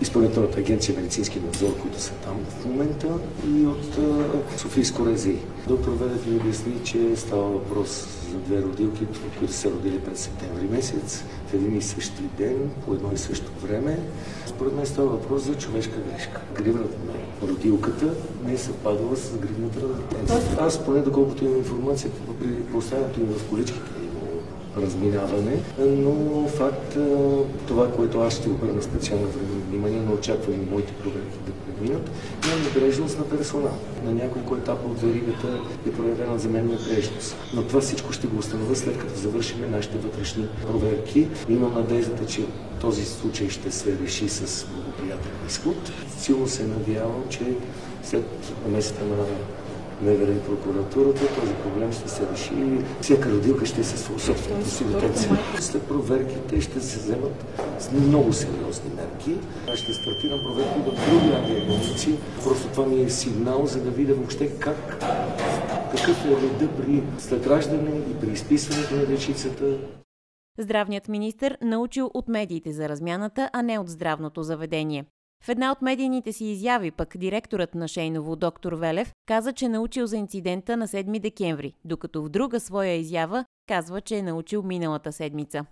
Изпълнителната 0.00 0.60
агенция 0.60 0.96
медицински 0.96 1.40
надзор, 1.40 1.80
които 1.82 2.00
са 2.00 2.12
там 2.14 2.44
в 2.48 2.66
момента 2.66 3.08
и 3.48 3.66
от 3.66 3.98
Софийско 4.56 5.06
рези. 5.06 5.36
Доктор 5.68 5.92
Велев 5.92 6.26
ми 6.26 6.36
обясни, 6.36 6.84
че 6.84 7.16
става 7.16 7.42
въпрос 7.42 8.06
за 8.30 8.38
две 8.38 8.62
родилки, 8.62 9.06
които 9.38 9.54
са 9.54 9.70
родили 9.70 10.00
през 10.00 10.20
септември 10.20 10.66
месец, 10.66 11.24
в 11.46 11.54
един 11.54 11.76
и 11.76 11.82
същи 11.82 12.22
ден, 12.22 12.70
по 12.86 12.94
едно 12.94 13.12
и 13.12 13.18
също 13.18 13.52
време. 13.62 13.98
Според 14.46 14.72
мен 14.76 14.86
става 14.86 15.08
въпрос 15.08 15.42
за 15.42 15.54
човешка 15.54 15.96
грешка. 16.10 16.40
Гривната 16.54 16.98
на 17.06 17.12
родилката 17.48 18.06
не 18.46 18.52
е 18.52 18.58
съвпадала 18.58 19.16
с 19.16 19.36
гривната 19.36 19.80
на 19.80 19.94
детето. 19.94 20.32
Аз 20.60 20.84
поне 20.84 21.00
доколкото 21.00 21.44
имам 21.44 21.56
информация, 21.58 22.10
при 22.40 22.72
поставянето 22.72 23.20
им 23.20 23.26
в 23.26 23.48
количките 23.50 23.90
разминаване, 24.82 25.62
но 25.78 26.48
факт 26.48 26.96
това, 27.66 27.92
което 27.92 28.20
аз 28.20 28.34
ще 28.34 28.48
обърна 28.48 28.82
специално 28.82 29.26
внимание, 29.70 30.00
но 30.08 30.14
очаквам 30.14 30.54
и 30.54 30.70
моите 30.70 30.92
проверки 30.92 31.38
да 31.46 31.52
преминат, 31.52 32.10
има 32.46 32.56
небрежност 32.64 33.18
на 33.18 33.24
персонал. 33.24 33.78
На 34.04 34.12
няколко 34.12 34.56
етапа 34.56 34.88
от 34.88 35.00
веригата 35.00 35.60
е 35.86 35.90
проявена 35.90 36.38
за 36.38 36.48
мен 36.48 36.66
небрежност. 36.66 37.36
Но 37.54 37.62
това 37.62 37.80
всичко 37.80 38.12
ще 38.12 38.26
го 38.26 38.38
установя 38.38 38.76
след 38.76 38.98
като 38.98 39.20
завършим 39.20 39.70
нашите 39.70 39.98
вътрешни 39.98 40.46
проверки. 40.62 41.28
Имам 41.48 41.74
надеждата, 41.74 42.26
че 42.26 42.44
този 42.80 43.04
случай 43.04 43.48
ще 43.48 43.70
се 43.70 43.98
реши 43.98 44.28
с 44.28 44.66
изход. 45.48 45.92
Силно 46.18 46.48
се 46.48 46.66
надявам, 46.66 47.24
че 47.30 47.56
след 48.02 48.26
месеца 48.68 49.04
на 49.04 49.16
МВР 50.02 50.32
и 50.32 50.40
прокуратурата, 50.40 51.40
този 51.40 51.54
проблем 51.54 51.92
ще 51.92 52.08
се 52.08 52.22
реши 52.32 52.54
и 52.54 52.84
всяка 53.00 53.30
родилка 53.30 53.66
ще 53.66 53.84
се 53.84 53.98
собственото 53.98 54.70
си 54.70 54.84
детенце. 54.84 55.28
След 55.60 55.82
проверките 55.88 56.60
ще 56.60 56.80
се 56.80 56.98
вземат 56.98 57.44
с 57.78 57.90
много 57.92 58.32
сериозни 58.32 58.90
мерки. 58.96 59.34
Аз 59.72 59.78
ще 59.78 59.92
стартирам 59.92 60.40
проверки 60.42 60.78
в 60.78 61.10
други 61.10 61.34
авиаболници. 61.34 62.18
Просто 62.44 62.68
това 62.68 62.86
ми 62.86 63.02
е 63.02 63.10
сигнал, 63.10 63.66
за 63.66 63.80
да 63.80 63.90
видя 63.90 64.14
въобще 64.14 64.50
как, 64.58 64.98
какъв 65.90 66.24
е 66.24 66.28
реда 66.28 66.68
при 66.76 67.02
след 67.18 67.46
раждане 67.46 67.90
и 68.10 68.20
при 68.20 68.30
изписването 68.30 68.94
на 68.94 69.06
дечицата. 69.06 69.78
Здравният 70.58 71.08
министр 71.08 71.56
научил 71.62 72.10
от 72.14 72.28
медиите 72.28 72.72
за 72.72 72.88
размяната, 72.88 73.50
а 73.52 73.62
не 73.62 73.78
от 73.78 73.88
здравното 73.88 74.42
заведение. 74.42 75.04
В 75.42 75.48
една 75.48 75.72
от 75.72 75.82
медийните 75.82 76.32
си 76.32 76.44
изяви 76.44 76.90
пък 76.90 77.16
директорът 77.16 77.74
на 77.74 77.88
Шейново, 77.88 78.36
доктор 78.36 78.72
Велев, 78.72 79.12
каза, 79.26 79.52
че 79.52 79.64
е 79.64 79.68
научил 79.68 80.06
за 80.06 80.16
инцидента 80.16 80.76
на 80.76 80.88
7 80.88 81.20
декември, 81.20 81.74
докато 81.84 82.22
в 82.22 82.28
друга 82.28 82.60
своя 82.60 82.94
изява 82.94 83.44
казва, 83.68 84.00
че 84.00 84.16
е 84.16 84.22
научил 84.22 84.62
миналата 84.62 85.12
седмица. 85.12 85.64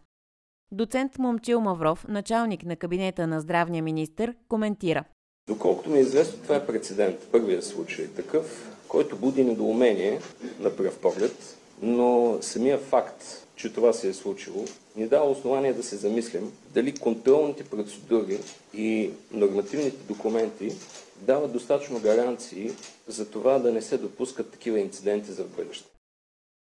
Доцент 0.72 1.18
Момчил 1.18 1.60
Мавров, 1.60 2.08
началник 2.08 2.64
на 2.64 2.76
кабинета 2.76 3.26
на 3.26 3.40
здравния 3.40 3.82
министр, 3.82 4.34
коментира. 4.48 5.04
Доколкото 5.48 5.90
ми 5.90 5.98
е 5.98 6.00
известно, 6.00 6.42
това 6.42 6.56
е 6.56 6.66
прецедент. 6.66 7.16
Първият 7.32 7.64
случай 7.64 8.04
е 8.04 8.08
такъв, 8.08 8.76
който 8.88 9.16
буди 9.16 9.44
недоумение 9.44 10.20
на 10.60 10.76
пръв 10.76 10.98
поглед, 10.98 11.58
но 11.82 12.38
самия 12.40 12.78
факт, 12.78 13.41
че 13.56 13.72
това 13.72 13.92
се 13.92 14.08
е 14.08 14.14
случило, 14.14 14.64
ни 14.96 15.08
дава 15.08 15.30
основание 15.30 15.72
да 15.72 15.82
се 15.82 15.96
замислим 15.96 16.52
дали 16.74 16.94
контролните 16.94 17.64
процедури 17.64 18.38
и 18.74 19.10
нормативните 19.32 19.96
документи 20.08 20.72
дават 21.16 21.52
достатъчно 21.52 22.00
гаранции 22.00 22.70
за 23.08 23.30
това 23.30 23.58
да 23.58 23.72
не 23.72 23.82
се 23.82 23.98
допускат 23.98 24.50
такива 24.50 24.80
инциденти 24.80 25.32
за 25.32 25.44
бъдеще. 25.44 25.88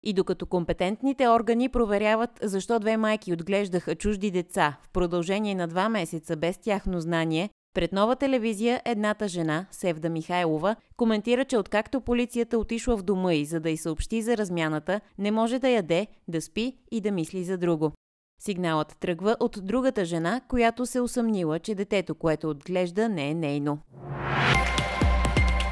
И 0.03 0.13
докато 0.13 0.45
компетентните 0.45 1.27
органи 1.27 1.69
проверяват 1.69 2.29
защо 2.41 2.79
две 2.79 2.97
майки 2.97 3.33
отглеждаха 3.33 3.95
чужди 3.95 4.31
деца 4.31 4.77
в 4.83 4.89
продължение 4.89 5.55
на 5.55 5.67
два 5.67 5.89
месеца 5.89 6.35
без 6.35 6.57
тяхно 6.57 7.01
знание, 7.01 7.49
пред 7.73 7.93
нова 7.93 8.15
телевизия 8.15 8.81
едната 8.85 9.27
жена, 9.27 9.65
Севда 9.71 10.09
Михайлова, 10.09 10.75
коментира, 10.97 11.45
че 11.45 11.57
откакто 11.57 12.01
полицията 12.01 12.57
отишла 12.57 12.97
в 12.97 13.03
дома 13.03 13.33
й, 13.33 13.45
за 13.45 13.59
да 13.59 13.69
й 13.69 13.77
съобщи 13.77 14.21
за 14.21 14.37
размяната, 14.37 15.01
не 15.17 15.31
може 15.31 15.59
да 15.59 15.69
яде, 15.69 16.07
да 16.27 16.41
спи 16.41 16.77
и 16.91 17.01
да 17.01 17.11
мисли 17.11 17.43
за 17.43 17.57
друго. 17.57 17.91
Сигналът 18.41 18.97
тръгва 18.99 19.37
от 19.39 19.59
другата 19.61 20.05
жена, 20.05 20.41
която 20.47 20.85
се 20.85 21.01
усъмнила, 21.01 21.59
че 21.59 21.75
детето, 21.75 22.15
което 22.15 22.49
отглежда, 22.49 23.09
не 23.09 23.29
е 23.29 23.33
нейно. 23.33 23.79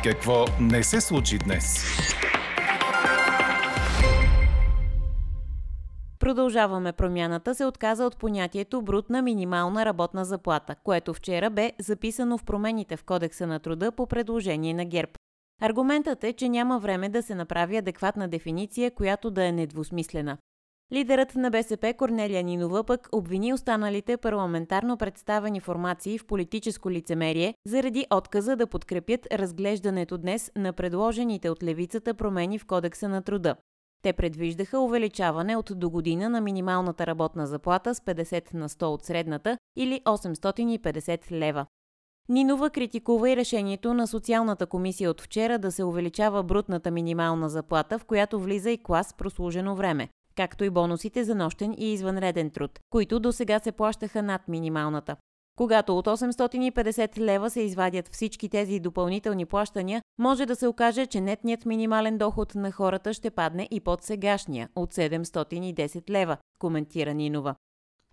Какво 0.04 0.46
не 0.60 0.84
се 0.84 1.02
случи 1.02 1.38
днес? 1.38 1.86
Продължаваме 6.25 6.94
промяната 6.94 7.55
се 7.55 7.65
отказа 7.65 8.05
от 8.05 8.17
понятието 8.17 8.82
брутна 8.82 9.22
минимална 9.22 9.86
работна 9.86 10.25
заплата, 10.25 10.75
което 10.84 11.13
вчера 11.13 11.50
бе 11.50 11.72
записано 11.79 12.38
в 12.38 12.44
промените 12.46 12.98
в 12.98 13.03
Кодекса 13.03 13.48
на 13.48 13.60
труда 13.60 13.91
по 13.91 14.08
предложение 14.08 14.74
на 14.74 14.86
ГЕРБ. 14.86 15.12
Аргументът 15.62 16.24
е, 16.24 16.34
че 16.34 16.50
няма 16.50 16.79
време 16.79 17.10
да 17.10 17.24
се 17.24 17.36
направи 17.36 17.77
адекватна 17.77 18.27
дефиниция, 18.27 18.91
която 18.91 19.32
да 19.32 19.46
е 19.46 19.51
недвусмислена. 19.51 20.38
Лидерът 20.94 21.36
на 21.36 21.51
БСП 21.51 21.94
Корнелия 21.98 22.44
Нинова 22.44 22.84
пък 22.84 23.10
обвини 23.12 23.53
останалите 23.53 24.17
парламентарно 24.17 24.98
представени 24.98 25.60
формации 25.60 26.17
в 26.17 26.25
политическо 26.25 26.91
лицемерие 26.91 27.53
заради 27.67 28.05
отказа 28.13 28.55
да 28.55 28.67
подкрепят 28.67 29.27
разглеждането 29.32 30.17
днес 30.17 30.51
на 30.55 30.74
предложените 30.74 31.50
от 31.50 31.63
левицата 31.63 32.13
промени 32.13 32.60
в 32.60 32.65
Кодекса 32.65 33.10
на 33.10 33.22
труда. 33.22 33.55
Те 34.02 34.14
предвиждаха 34.14 34.80
увеличаване 34.80 35.58
от 35.58 35.72
до 35.75 35.90
година 35.90 36.30
на 36.30 36.42
минималната 36.42 37.08
работна 37.08 37.48
заплата 37.48 37.96
с 37.96 38.00
50 38.00 38.54
на 38.54 38.70
100 38.70 38.84
от 38.84 39.04
средната 39.04 39.58
или 39.75 40.02
850 40.06 41.32
лева. 41.32 41.66
Нинова 42.30 42.70
критикува 42.70 43.30
и 43.30 43.36
решението 43.36 43.94
на 43.94 44.08
социалната 44.08 44.66
комисия 44.66 45.10
от 45.10 45.22
вчера 45.22 45.60
да 45.60 45.72
се 45.72 45.84
увеличава 45.84 46.44
брутната 46.44 46.92
минимална 46.92 47.50
заплата, 47.50 48.00
в 48.00 48.06
която 48.06 48.40
влиза 48.40 48.72
и 48.72 48.84
клас 48.84 49.14
прослужено 49.14 49.75
време, 49.75 50.10
както 50.36 50.64
и 50.64 50.70
бонусите 50.70 51.24
за 51.24 51.36
нощен 51.36 51.75
и 51.78 51.94
извънреден 51.94 52.50
труд, 52.50 52.80
които 52.90 53.20
до 53.20 53.32
сега 53.32 53.60
се 53.60 53.72
плащаха 53.72 54.24
над 54.24 54.48
минималната. 54.48 55.16
Когато 55.56 55.98
от 55.98 56.08
850 56.08 57.18
лева 57.18 57.50
се 57.50 57.62
извадят 57.62 58.08
всички 58.08 58.50
тези 58.50 58.80
допълнителни 58.80 59.46
плащания, 59.46 60.02
може 60.20 60.46
да 60.46 60.56
се 60.56 60.68
окаже, 60.68 61.06
че 61.06 61.22
нетният 61.22 61.66
минимален 61.66 62.18
доход 62.18 62.56
на 62.56 62.72
хората 62.72 63.14
ще 63.14 63.30
падне 63.30 63.68
и 63.72 63.80
под 63.80 64.04
сегашния 64.04 64.70
от 64.76 64.94
710 64.94 66.10
лева, 66.10 66.38
коментира 66.60 67.14
Нинова. 67.14 67.56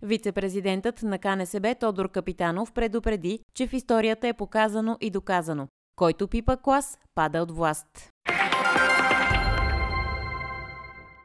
Вице-президентът 0.01 1.03
на 1.03 1.19
КНСБ 1.19 1.75
Тодор 1.75 2.11
Капитанов 2.11 2.71
предупреди, 2.71 3.39
че 3.55 3.67
в 3.67 3.73
историята 3.73 4.27
е 4.27 4.33
показано 4.33 4.97
и 5.01 5.09
доказано. 5.09 5.67
Който 5.95 6.27
пипа 6.27 6.57
клас, 6.57 6.97
пада 7.15 7.41
от 7.41 7.51
власт. 7.51 8.09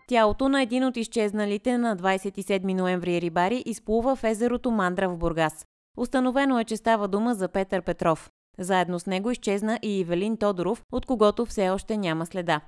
Тялото 0.09 0.49
на 0.49 0.63
един 0.63 0.85
от 0.85 0.97
изчезналите 0.97 1.79
на 1.79 1.97
27 1.97 2.75
ноември 2.75 3.21
рибари 3.21 3.63
изплува 3.67 4.17
в 4.17 4.25
езерото 4.25 4.71
Мандра 4.71 5.09
в 5.09 5.19
Бургас. 5.19 5.65
Установено 5.99 6.59
е, 6.61 6.64
че 6.64 6.76
става 6.76 7.09
дума 7.09 7.35
за 7.35 7.49
Петър 7.49 7.83
Петров. 7.83 8.31
Заедно 8.59 8.99
с 8.99 9.07
него 9.07 9.31
изчезна 9.31 9.78
и 9.83 10.00
Ивелин 10.00 10.37
Тодоров, 10.37 10.83
от 10.93 11.07
когото 11.07 11.47
все 11.47 11.71
още 11.71 11.97
няма 11.97 12.26
следа. 12.26 12.61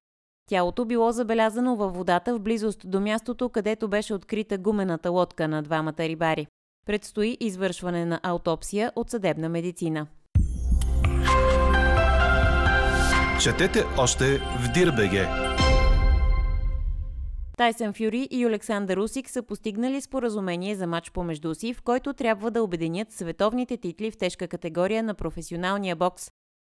Тялото 0.49 0.85
било 0.85 1.13
забелязано 1.13 1.77
във 1.77 1.95
водата 1.95 2.35
в 2.35 2.41
близост 2.41 2.81
до 2.85 3.01
мястото, 3.01 3.49
където 3.49 3.89
беше 3.89 4.15
открита 4.15 4.59
гумената 4.59 5.11
лодка 5.11 5.49
на 5.49 5.63
двамата 5.63 5.99
рибари. 5.99 6.47
Предстои 6.87 7.37
извършване 7.41 8.05
на 8.05 8.21
аутопсия 8.23 8.93
от 8.97 9.11
съдебна 9.11 9.49
медицина. 9.49 10.07
Четете 13.41 13.85
още 13.99 14.39
в 14.39 14.73
Дирбеге! 14.75 15.50
Тайсън 17.61 17.93
Фюри 17.93 18.29
и 18.31 18.45
Александър 18.45 18.97
Усик 18.97 19.31
са 19.31 19.43
постигнали 19.43 20.01
споразумение 20.01 20.75
за 20.75 20.87
матч 20.87 21.11
помежду 21.11 21.55
си, 21.55 21.75
в 21.75 21.83
който 21.83 22.13
трябва 22.13 22.51
да 22.51 22.63
обединят 22.63 23.13
световните 23.13 23.77
титли 23.77 24.11
в 24.11 24.19
тежка 24.19 24.49
категория 24.49 25.03
на 25.03 25.15
професионалния 25.15 25.97
бокс. 25.97 26.31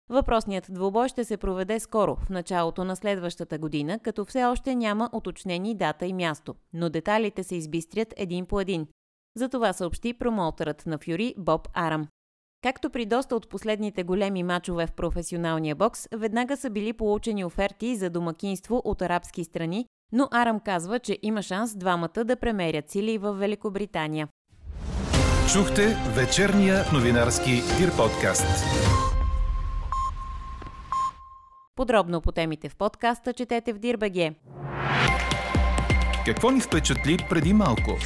Въпросният 0.10 0.68
двубой 0.70 1.10
ще 1.10 1.24
се 1.24 1.38
проведе 1.38 1.80
скоро, 1.80 2.16
в 2.16 2.30
началото 2.30 2.84
на 2.84 2.96
следващата 2.96 3.58
година, 3.58 4.00
като 4.00 4.26
все 4.26 4.46
още 4.46 4.76
няма 4.76 5.10
уточнени 5.14 5.76
дата 5.76 6.06
и 6.06 6.14
място, 6.14 6.56
но 6.74 6.90
детайлите 6.90 7.44
се 7.44 7.56
избистрят 7.56 8.14
един 8.18 8.46
по 8.46 8.60
един. 8.60 8.88
За 9.38 9.50
това 9.50 9.74
съобщи 9.74 10.14
промоутерът 10.14 10.86
на 10.86 10.98
Фюри 10.98 11.36
Боб 11.38 11.68
Арам. 11.74 12.08
Както 12.64 12.90
при 12.90 13.06
доста 13.06 13.36
от 13.36 13.50
последните 13.50 14.04
големи 14.04 14.44
мачове 14.44 14.88
в 14.88 14.94
професионалния 14.94 15.76
бокс, 15.76 16.08
веднага 16.12 16.58
са 16.58 16.70
били 16.70 16.94
получени 16.94 17.46
оферти 17.46 17.96
за 17.96 18.10
домакинство 18.10 18.82
от 18.86 19.02
арабски 19.02 19.44
страни, 19.44 19.86
но 20.12 20.28
Арам 20.32 20.60
казва, 20.60 21.00
че 21.00 21.18
има 21.22 21.42
шанс 21.42 21.76
двамата 21.76 22.24
да 22.26 22.36
премерят 22.36 22.90
сили 22.90 23.18
в 23.18 23.34
Великобритания. 23.34 24.28
Чухте 25.54 25.98
вечерния 26.16 26.84
новинарски 26.94 27.52
Дир 27.52 27.98
подкаст. 27.98 28.66
Подробно 31.76 32.22
по 32.22 32.32
темите 32.32 32.70
в 32.70 32.76
подкаста 32.76 33.34
четете 33.34 33.74
в 33.74 33.80
Дирбеге. 33.80 34.34
Какво 36.26 36.52
ни 36.52 36.62
впечатли 36.62 37.18
преди 37.30 37.54
малко? 37.54 37.98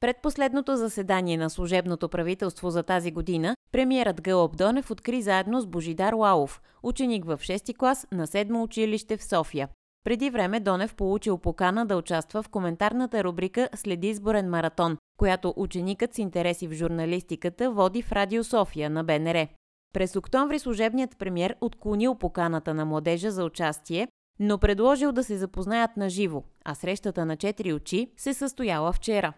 Пред 0.00 0.16
последното 0.22 0.76
заседание 0.76 1.36
на 1.36 1.50
служебното 1.50 2.08
правителство 2.08 2.70
за 2.70 2.82
тази 2.82 3.10
година, 3.10 3.56
премиерът 3.72 4.22
Гълъб 4.22 4.56
Донев 4.56 4.90
откри 4.90 5.22
заедно 5.22 5.60
с 5.60 5.66
Божидар 5.66 6.12
Лалов, 6.12 6.62
ученик 6.82 7.24
в 7.24 7.38
6-ти 7.38 7.74
клас 7.74 8.06
на 8.12 8.26
7 8.26 8.62
училище 8.62 9.16
в 9.16 9.24
София. 9.24 9.68
Преди 10.04 10.30
време 10.30 10.60
Донев 10.60 10.94
получил 10.94 11.38
покана 11.38 11.86
да 11.86 11.96
участва 11.96 12.42
в 12.42 12.48
коментарната 12.48 13.24
рубрика 13.24 13.68
След 13.74 14.04
изборен 14.04 14.50
маратон, 14.50 14.98
която 15.18 15.54
ученикът 15.56 16.14
с 16.14 16.18
интереси 16.18 16.68
в 16.68 16.72
журналистиката 16.72 17.70
води 17.70 18.02
в 18.02 18.12
Радио 18.12 18.44
София 18.44 18.90
на 18.90 19.04
БНР. 19.04 19.46
През 19.92 20.16
октомври 20.16 20.58
служебният 20.58 21.18
премьер 21.18 21.56
отклонил 21.60 22.14
поканата 22.14 22.74
на 22.74 22.84
младежа 22.84 23.30
за 23.30 23.44
участие, 23.44 24.08
но 24.40 24.58
предложил 24.58 25.12
да 25.12 25.24
се 25.24 25.36
запознаят 25.36 25.96
на 25.96 26.08
живо, 26.08 26.42
а 26.64 26.74
срещата 26.74 27.26
на 27.26 27.36
четири 27.36 27.72
очи 27.72 28.10
се 28.16 28.34
състояла 28.34 28.92
вчера. 28.92 29.32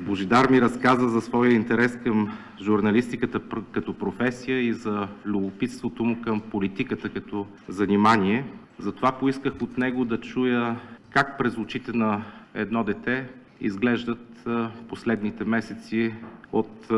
Божидар 0.00 0.50
ми 0.50 0.60
разказа 0.60 1.08
за 1.08 1.20
своя 1.20 1.52
интерес 1.52 1.98
към 2.04 2.32
журналистиката 2.62 3.40
като 3.72 3.94
професия 3.94 4.60
и 4.60 4.72
за 4.72 5.08
любопитството 5.24 6.04
му 6.04 6.22
към 6.22 6.40
политиката 6.40 7.08
като 7.08 7.46
занимание. 7.68 8.44
Затова 8.78 9.12
поисках 9.12 9.52
от 9.62 9.78
него 9.78 10.04
да 10.04 10.20
чуя 10.20 10.76
как 11.10 11.38
през 11.38 11.58
очите 11.58 11.92
на 11.92 12.22
едно 12.54 12.84
дете 12.84 13.28
изглеждат 13.60 14.48
последните 14.88 15.44
месеци 15.44 16.14
от 16.52 16.92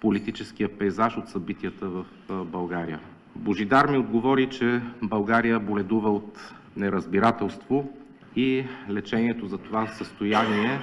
политическия 0.00 0.68
пейзаж, 0.68 1.16
от 1.16 1.28
събитията 1.28 1.88
в 1.88 2.04
България. 2.44 3.00
Божидар 3.36 3.88
ми 3.88 3.98
отговори, 3.98 4.48
че 4.48 4.80
България 5.02 5.60
боледува 5.60 6.10
от 6.10 6.54
неразбирателство 6.76 7.92
и 8.36 8.64
лечението 8.90 9.46
за 9.46 9.58
това 9.58 9.86
състояние 9.86 10.78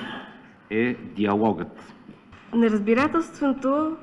е 0.69 0.93
диалогът. 0.93 1.93
Неразбирателството 2.53 3.97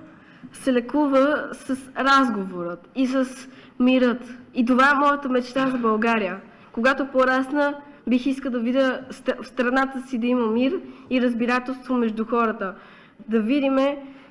се 0.52 0.72
лекува 0.72 1.48
с 1.52 1.76
разговорът 1.96 2.90
и 2.94 3.06
с 3.06 3.26
мирът. 3.80 4.38
И 4.54 4.64
това 4.64 4.90
е 4.90 4.94
моята 4.94 5.28
мечта 5.28 5.70
за 5.70 5.78
България. 5.78 6.40
Когато 6.72 7.08
порасна, 7.08 7.74
бих 8.08 8.26
искал 8.26 8.52
да 8.52 8.60
видя 8.60 9.00
в 9.42 9.46
страната 9.46 10.02
си 10.02 10.18
да 10.18 10.26
има 10.26 10.46
мир 10.46 10.80
и 11.10 11.20
разбирателство 11.20 11.94
между 11.94 12.24
хората. 12.24 12.74
да 13.28 13.40
видим 13.40 13.76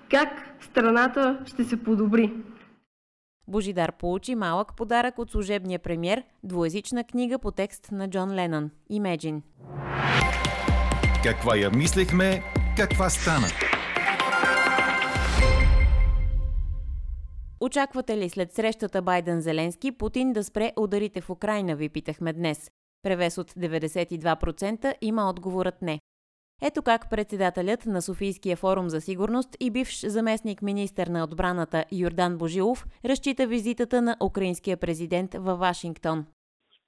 как 0.09 0.29
страната 0.61 1.39
ще 1.45 1.63
се 1.63 1.83
подобри. 1.83 2.33
Божидар 3.47 3.91
получи 3.91 4.35
малък 4.35 4.75
подарък 4.75 5.19
от 5.19 5.31
служебния 5.31 5.79
премьер, 5.79 6.23
двуязична 6.43 7.03
книга 7.03 7.39
по 7.39 7.51
текст 7.51 7.91
на 7.91 8.09
Джон 8.09 8.31
Ленън 8.31 8.69
«Imagine». 8.91 9.41
Каква 11.23 11.55
я 11.55 11.69
мислехме, 11.69 12.43
каква 12.77 13.09
стана? 13.09 13.47
Очаквате 17.59 18.17
ли 18.17 18.29
след 18.29 18.53
срещата 18.53 19.01
Байден-Зеленски 19.01 19.97
Путин 19.97 20.33
да 20.33 20.43
спре 20.43 20.73
ударите 20.77 21.21
в 21.21 21.29
Украина, 21.29 21.75
ви 21.75 21.89
питахме 21.89 22.33
днес. 22.33 22.71
Превес 23.03 23.37
от 23.37 23.51
92% 23.51 24.93
има 25.01 25.29
отговорът 25.29 25.81
не. 25.81 25.99
Ето 26.61 26.81
как 26.81 27.09
председателят 27.09 27.85
на 27.85 28.01
Софийския 28.01 28.57
форум 28.57 28.89
за 28.89 29.01
сигурност 29.01 29.49
и 29.59 29.71
бивш 29.71 30.05
заместник 30.07 30.61
министър 30.61 31.07
на 31.07 31.23
отбраната 31.23 31.85
Йордан 31.91 32.37
Божилов 32.37 32.85
разчита 33.05 33.47
визитата 33.47 34.01
на 34.01 34.17
украинския 34.23 34.77
президент 34.77 35.33
във 35.33 35.59
Вашингтон. 35.59 36.25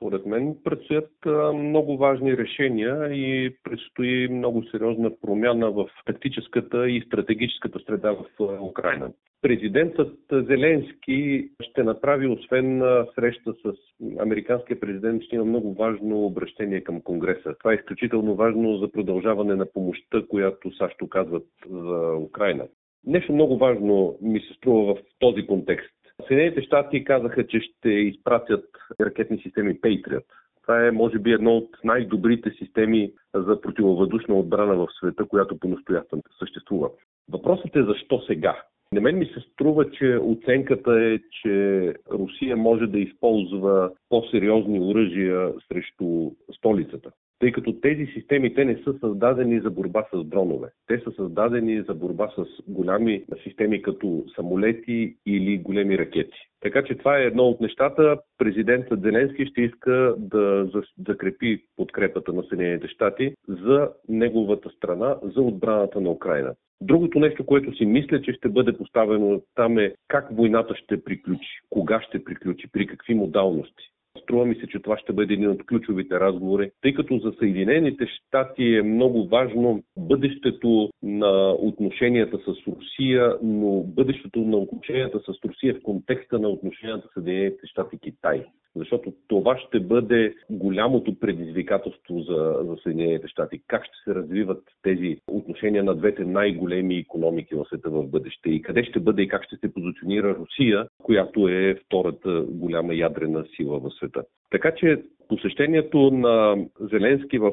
Според 0.01 0.25
мен 0.25 0.55
предстоят 0.63 1.11
много 1.55 1.97
важни 1.97 2.37
решения 2.37 3.07
и 3.13 3.55
предстои 3.63 4.27
много 4.27 4.63
сериозна 4.63 5.11
промяна 5.21 5.71
в 5.71 5.89
тактическата 6.05 6.89
и 6.89 7.01
стратегическата 7.01 7.79
среда 7.79 8.11
в 8.11 8.25
Украина. 8.61 9.11
Президентът 9.41 10.17
Зеленски 10.31 11.49
ще 11.61 11.83
направи, 11.83 12.27
освен 12.27 12.81
среща 13.15 13.53
с 13.53 13.73
американския 14.19 14.79
президент, 14.79 15.23
ще 15.23 15.35
има 15.35 15.45
много 15.45 15.73
важно 15.73 16.25
обращение 16.25 16.81
към 16.81 17.01
Конгреса. 17.01 17.55
Това 17.59 17.71
е 17.71 17.75
изключително 17.75 18.35
важно 18.35 18.77
за 18.77 18.91
продължаване 18.91 19.55
на 19.55 19.65
помощта, 19.65 20.23
която 20.29 20.75
САЩ 20.77 21.01
оказват 21.01 21.47
за 21.69 22.15
Украина. 22.15 22.67
Нещо 23.05 23.33
много 23.33 23.57
важно 23.57 24.17
ми 24.21 24.39
се 24.39 24.53
струва 24.53 24.95
в 24.95 24.99
този 25.19 25.47
контекст. 25.47 25.91
Съединените 26.27 26.61
щати 26.61 27.03
казаха, 27.03 27.47
че 27.47 27.59
ще 27.59 27.89
изпратят 27.89 28.65
ракетни 29.01 29.37
системи 29.37 29.79
Patriot. 29.81 30.23
Това 30.61 30.87
е, 30.87 30.91
може 30.91 31.19
би, 31.19 31.31
едно 31.31 31.57
от 31.57 31.69
най-добрите 31.83 32.51
системи 32.51 33.11
за 33.33 33.61
противовъздушна 33.61 34.35
отбрана 34.35 34.75
в 34.75 34.87
света, 34.99 35.25
която 35.25 35.59
по-настоящен 35.59 36.21
съществува. 36.39 36.89
Въпросът 37.31 37.75
е 37.75 37.83
защо 37.83 38.21
сега? 38.21 38.61
На 38.93 39.01
мен 39.01 39.17
ми 39.17 39.25
се 39.25 39.39
струва, 39.39 39.91
че 39.91 40.17
оценката 40.17 40.91
е, 40.91 41.19
че 41.41 41.93
Русия 42.11 42.57
може 42.57 42.87
да 42.87 42.99
използва 42.99 43.91
по-сериозни 44.09 44.79
оръжия 44.79 45.53
срещу 45.67 46.31
столицата. 46.55 47.11
Тъй 47.41 47.51
като 47.51 47.73
тези 47.73 48.05
системи 48.05 48.53
те 48.53 48.65
не 48.65 48.77
са 48.83 48.93
създадени 48.99 49.59
за 49.59 49.69
борба 49.69 50.05
с 50.13 50.23
дронове. 50.23 50.67
Те 50.87 50.99
са 50.99 51.11
създадени 51.11 51.81
за 51.81 51.93
борба 51.93 52.29
с 52.37 52.45
голями 52.67 53.23
системи 53.43 53.81
като 53.81 54.25
самолети 54.35 55.15
или 55.25 55.57
големи 55.57 55.97
ракети. 55.97 56.37
Така 56.59 56.83
че 56.83 56.95
това 56.95 57.17
е 57.17 57.23
едно 57.23 57.43
от 57.43 57.61
нещата. 57.61 58.17
Президентът 58.37 59.01
Зеленски 59.01 59.45
ще 59.45 59.61
иска 59.61 60.15
да 60.17 60.69
закрепи 61.07 61.63
подкрепата 61.75 62.33
на 62.33 62.43
Съединените 62.43 62.87
щати 62.87 63.33
за 63.47 63.89
неговата 64.09 64.69
страна, 64.69 65.17
за 65.23 65.41
отбраната 65.41 66.01
на 66.01 66.09
Украина. 66.09 66.55
Другото 66.81 67.19
нещо, 67.19 67.45
което 67.45 67.75
си 67.75 67.85
мисля, 67.85 68.21
че 68.21 68.33
ще 68.33 68.49
бъде 68.49 68.77
поставено 68.77 69.41
там 69.55 69.77
е 69.77 69.93
как 70.07 70.27
войната 70.31 70.75
ще 70.75 71.03
приключи, 71.03 71.59
кога 71.69 72.01
ще 72.01 72.23
приключи, 72.23 72.67
при 72.71 72.87
какви 72.87 73.13
модалности. 73.13 73.91
Струва 74.19 74.45
ми 74.45 74.55
се, 74.55 74.67
че 74.67 74.79
това 74.79 74.97
ще 74.97 75.13
бъде 75.13 75.33
един 75.33 75.49
от 75.49 75.65
ключовите 75.65 76.19
разговори, 76.19 76.71
тъй 76.81 76.93
като 76.93 77.17
за 77.17 77.33
Съединените 77.39 78.07
щати 78.07 78.75
е 78.75 78.81
много 78.81 79.27
важно 79.27 79.83
бъдещето 79.97 80.89
на 81.03 81.51
отношенията 81.51 82.37
с 82.37 82.67
Русия, 82.67 83.35
но 83.43 83.83
бъдещето 83.83 84.39
на 84.39 84.57
отношенията 84.57 85.19
с 85.19 85.45
Русия 85.45 85.75
в 85.75 85.83
контекста 85.83 86.39
на 86.39 86.49
отношенията 86.49 87.07
с 87.07 87.13
Съединените 87.13 87.67
щати 87.67 87.99
Китай 87.99 88.45
защото 88.75 89.13
това 89.27 89.57
ще 89.57 89.79
бъде 89.79 90.35
голямото 90.49 91.19
предизвикателство 91.19 92.19
за, 92.19 92.55
за 92.63 92.77
Съединените 92.83 93.27
щати. 93.27 93.61
Как 93.67 93.85
ще 93.85 93.95
се 94.03 94.15
развиват 94.15 94.63
тези 94.81 95.17
отношения 95.27 95.83
на 95.83 95.95
двете 95.95 96.23
най-големи 96.23 96.97
економики 96.97 97.55
в 97.55 97.65
света 97.65 97.89
в 97.89 98.07
бъдеще 98.07 98.49
и 98.49 98.61
къде 98.61 98.83
ще 98.83 98.99
бъде 98.99 99.21
и 99.21 99.27
как 99.27 99.43
ще 99.43 99.55
се 99.55 99.73
позиционира 99.73 100.35
Русия, 100.35 100.87
която 101.03 101.47
е 101.47 101.75
втората 101.85 102.45
голяма 102.49 102.95
ядрена 102.95 103.45
сила 103.55 103.79
в 103.79 103.91
света. 104.01 104.23
Така 104.49 104.71
че 104.75 105.03
посещението 105.27 106.11
на 106.11 106.65
Зеленски 106.79 107.39
в 107.39 107.51